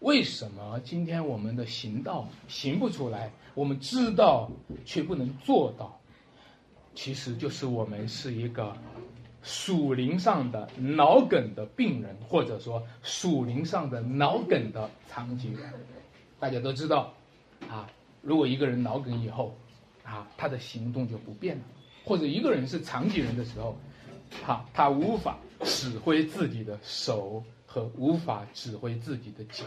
[0.00, 3.30] 为什么今天我们的行道行不出来？
[3.54, 4.50] 我们知道
[4.84, 6.00] 却不能做到，
[6.94, 8.74] 其实就是我们是一个
[9.42, 15.72] 属灵上的脑梗的病人，或者说属灵上的脑梗的残疾人。
[16.38, 17.14] 大家都知道，
[17.68, 17.90] 啊，
[18.22, 19.56] 如果一个人脑梗以后，
[20.04, 21.62] 啊，他的行动就不便了；
[22.04, 23.76] 或者一个人是残疾人的时候，
[24.44, 29.64] 哈，他无法指挥自己的手和无法指挥自己的脚。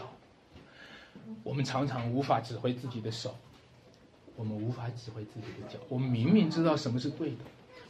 [1.42, 3.34] 我们常常无法指挥自己的手，
[4.36, 5.78] 我们无法指挥自己的脚。
[5.88, 7.44] 我们明明知道什么是对的，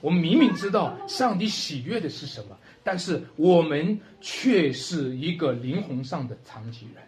[0.04, 7.02] 我们明明知道上帝喜悦的是什么，但是我们却是一个灵魂上的残疾人。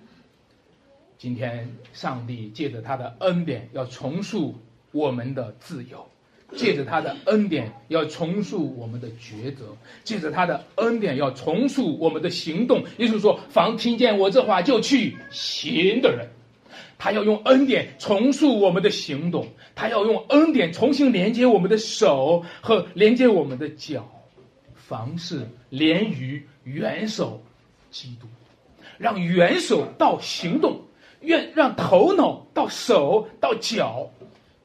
[1.18, 4.54] 今天，上帝借着他的恩典要重塑
[4.92, 6.08] 我们的自由。
[6.56, 9.66] 借着他的恩典，要重塑我们的抉择；
[10.02, 12.82] 借着他的恩典，要重塑我们的行动。
[12.96, 16.26] 也就是说，凡听见我这话就去行的人，
[16.96, 24.10] 他要用恩典重塑我们的行动，他要用恩典重新连接我们的手和连接我们的脚。
[24.74, 27.42] 凡事连于元首
[27.90, 28.26] 基督，
[28.98, 30.80] 让元首到行动，
[31.20, 34.08] 愿让头脑到手到脚。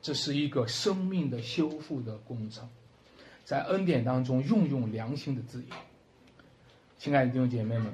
[0.02, 2.70] 这是一个生命的修复的工程，
[3.44, 5.76] 在恩典当中运用良心的自由，
[6.98, 7.94] 亲爱的弟兄姐妹们，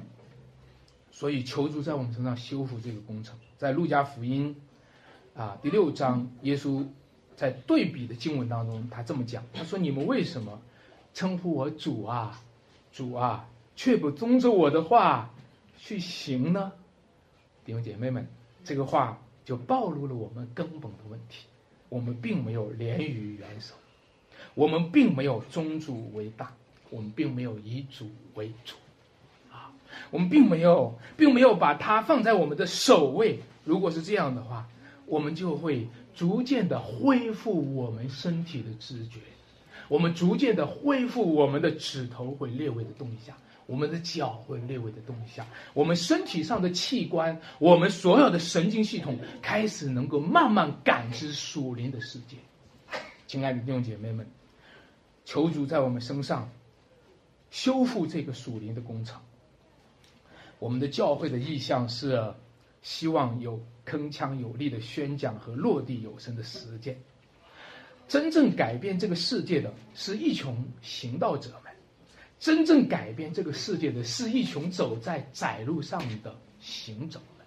[1.10, 3.34] 所以求主在我们身上修复这个工程。
[3.56, 4.54] 在路加福音
[5.34, 6.86] 啊第六章，耶稣
[7.38, 10.60] 在对比的经文当中，他这么讲：他说：“你们为什么
[11.14, 12.42] 称呼我主啊，
[12.92, 15.30] 主啊，却不遵着我的话
[15.78, 16.72] 去行呢？”
[17.64, 18.26] 弟兄姐妹们，
[18.64, 21.44] 这个话就暴露了我们根本的问题。
[21.88, 23.72] 我们并没有连于元首，
[24.54, 26.52] 我们并没有宗主为大，
[26.90, 28.74] 我们并没有以主为主，
[29.52, 29.70] 啊，
[30.10, 33.38] 我们并没有，并没有把它放在我们的首位。
[33.64, 34.68] 如果是这样的话，
[35.06, 35.86] 我们就会
[36.18, 39.20] 逐渐的恢复我们身体的知觉，
[39.86, 43.36] 我们逐渐的恢复我们的指头会略微的动一下。
[43.66, 52.36] 我们的脚会略微的动一下，我们身体上的器官，我们所有的神经系统开始能够慢慢感知属灵的世界。
[53.28, 54.26] 亲爱的弟兄姐妹们，
[55.24, 56.50] 求主在我们身上
[57.50, 59.20] 修复这个属灵的工程。
[60.58, 62.34] 我们的教会的意向是
[62.82, 66.98] 希望有铿锵有力的宣讲和落地有声的实践。
[68.06, 71.72] 真正改变这个世界的是一群行道者们。
[72.38, 77.46] 真正改变这个世界的是一群走在窄路上的行走们。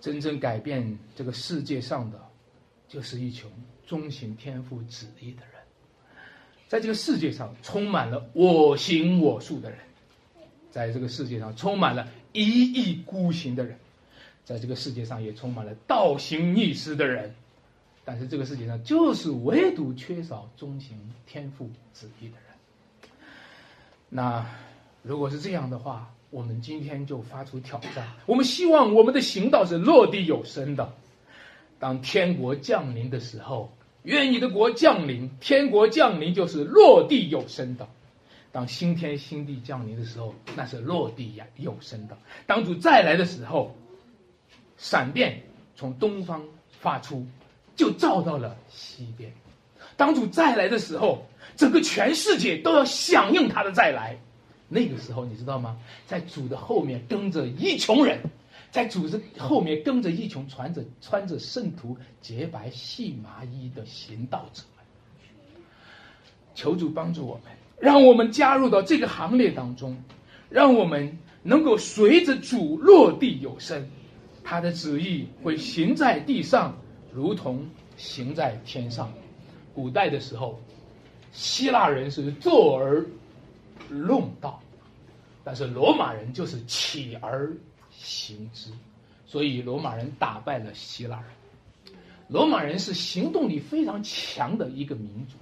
[0.00, 2.18] 真正改变这个世界上的，
[2.88, 3.50] 就是一群
[3.84, 5.52] 遵行天赋旨意的人。
[6.68, 9.78] 在这个世界上，充满了我行我素的人；
[10.70, 13.76] 在这个世界上，充满了一意孤行的人；
[14.48, 17.34] 在这个世界上，也充满了倒行逆施的人。
[18.02, 20.96] 但是，这个世界上就是唯独缺少中行
[21.26, 23.10] 天赋旨意的人。
[24.08, 24.46] 那
[25.02, 30.94] 如果是这样的话，我们今天就发出挑战，我们希望我们的行道是落地有声的。
[31.78, 33.70] 当天国降临的时候，
[34.04, 37.86] 愿你的国降临，天国降临就是落地有声的。
[38.50, 42.16] 当新天新地降临的时候，那是落地呀有声的。
[42.46, 43.76] 当主再来的时候，
[44.78, 45.42] 闪电
[45.76, 46.42] 从东方
[46.80, 47.26] 发出，
[47.76, 49.30] 就照到了西边。
[49.96, 51.26] 当主再来的时候，
[51.56, 54.16] 整个全世界都要响应他的再来。
[54.68, 55.76] 那个时候，你知道吗？
[56.06, 58.20] 在主的后面跟着一群人，
[58.70, 64.84] 在主的后面跟着一群穿着穿着圣徒洁白细麻衣的行道者们。
[66.54, 67.44] 求主帮助我们，
[67.80, 69.96] 让我们加入到这个行列当中，
[70.50, 73.88] 让我们能够随着主落地有声，
[74.48, 76.74] 他的旨意会行在地上，
[77.12, 77.68] 如同
[77.98, 79.12] 行在天上。
[79.74, 80.58] 古代的时候，
[81.32, 83.04] 希腊人是坐而。
[83.90, 84.60] 论道，
[85.42, 87.50] 但是罗马人就是起而
[87.90, 88.70] 行之，
[89.24, 91.96] 所以罗马人打败了希腊人。
[92.28, 95.36] 罗马人是行动力非常强的一个民族，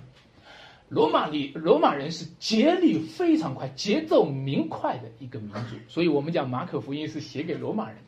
[0.88, 7.98] 罗马里罗马人是节律非常快、节奏明快的一个民族，所以我们讲马可福音是写给罗马人。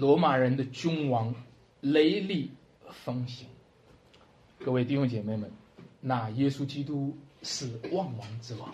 [0.00, 1.34] 罗马人的君王
[1.82, 2.50] 雷厉
[2.88, 3.46] 风行，
[4.64, 5.52] 各位弟兄姐妹们，
[6.00, 8.72] 那耶稣基督是万王之王。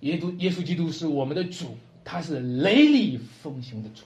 [0.00, 4.02] 耶稣耶稣基督是我们的主，他是雷厉风行的主。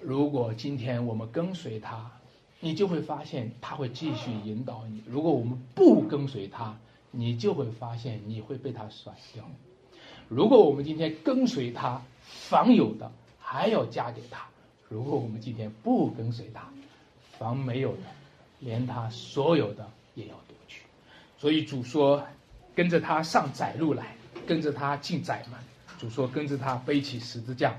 [0.00, 2.08] 如果今天我们跟随他，
[2.60, 6.78] 你就会发现他会继续引导你；如果我们不跟随他，
[7.10, 9.50] 你就会发现你会被他甩掉。
[10.28, 14.38] 如果我们今天跟随他，房有的还要加给他；
[14.92, 16.68] 如果我们今天不跟随他，
[17.38, 18.02] 房没有的，
[18.60, 20.82] 连他所有的也要夺去。
[21.38, 22.22] 所以主说
[22.76, 24.14] ：“跟着他上窄路来。”
[24.44, 25.60] 跟着他进窄门，
[26.00, 27.78] 主说跟着他背起十字架。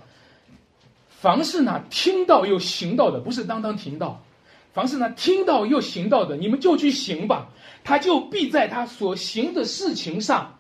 [1.10, 4.24] 凡是那听到又行道的，不是当当听到；
[4.72, 7.50] 凡是那听到又行道的，你们就去行吧。
[7.84, 10.58] 他就必在他所行的事情上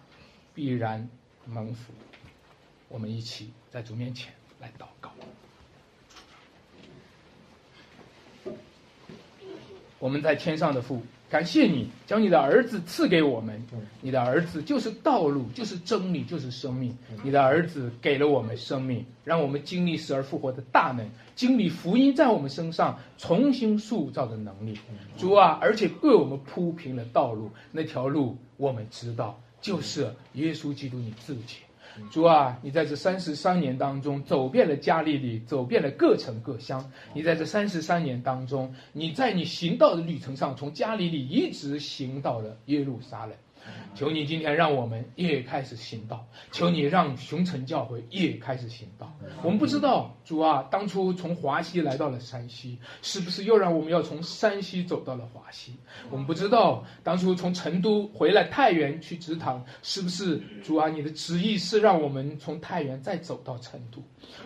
[0.53, 1.07] 必然
[1.45, 1.93] 蒙福。
[2.89, 5.09] 我们一起在主面前来祷告。
[10.03, 11.01] 我们在天上的父。
[11.29, 13.59] 感谢你将你的儿子赐给我们，
[14.01, 16.95] 你的儿子就是道路，就是真理，就是生命。
[17.23, 24.77] 你的儿子给了我们生命，让我们经历死而复活的大能，经历福音在我们身上重新塑造的能力。
[25.17, 31.59] 主啊，而且为我们铺平了道路，那条路我们知道就是耶稣基督你自己。
[32.11, 36.83] 主啊，你在这三十三年当中走遍了加利利，走遍了各城各乡。
[37.13, 43.35] 你在这三十三年当中，你在你行道的旅程上，从加利利一直行到了耶路撒冷。
[43.95, 49.11] 求你今天让我们也开始行道，求你让熊城教会也开始行道。
[49.43, 55.75] 我们不知道主啊，当初从华西来到了山西，是不是又让我们要从山西走到了华西？
[56.09, 60.89] 我们不知道当初从成都回来太原去祠堂，是不是主啊？
[60.89, 64.01] 你的旨意是让我们从太原再走到成都？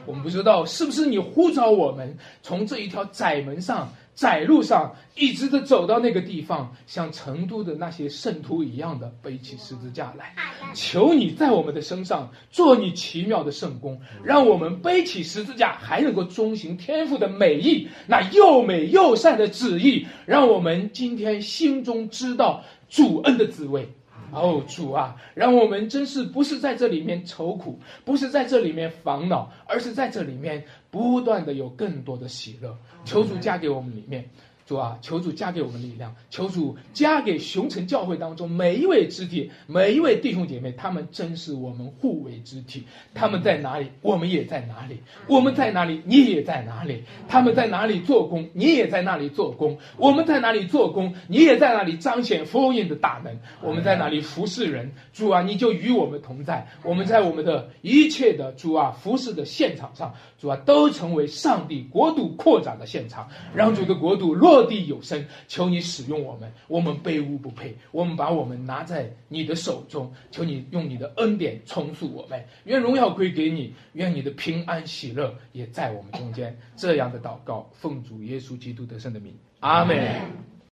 [0.06, 3.90] 我们不知道是不是你呼召我们从这一条窄门上。
[4.18, 10.34] 窄路上一直的走到那个地方，像成都的那些圣徒一样的背起十字架来，
[10.74, 23.88] 求你在我们的身上做你奇妙的圣功，让我们背起十字架还能够遵行天父的美意，那又美又善的旨意，让我们今天心中知道主恩的滋味。
[24.30, 30.66] 哦，主啊，让我们真是不是在这里面愁苦，不是在这里面烦恼，而是在这里面
[30.98, 32.76] 不断的有更多的喜乐。
[33.06, 34.28] 求主加给我们里面。
[34.68, 42.84] 主啊，求主加给我们力量，求主加给熊城教会当中每一位肢体、每一位弟兄姐妹，他们真是我们互为肢体。
[43.14, 44.98] 他们在哪里，我们也在哪里；
[45.30, 47.02] 我们在哪里，你也在哪里。
[47.30, 53.34] 他们在哪里做工，你也在那里做工；我们在哪里做工，你也在那里彰显福音的大能。
[53.62, 56.68] 我们在哪里服侍人，主啊，你就与我们同在。
[56.84, 64.57] 我们在我们的一切的主啊服侍的现场上，主啊，都成为上帝国度扩展的现场，让主的国度落。
[64.58, 76.58] 落地有声，求你使用我们，我们卑污不配，我们把我们拿在你的手中，求你用你的恩典重塑我们，愿荣耀归给你，愿你的平安喜乐也在我们中间。
[76.76, 80.57] 这样的祷告，奉主耶稣基督得胜的名，阿门。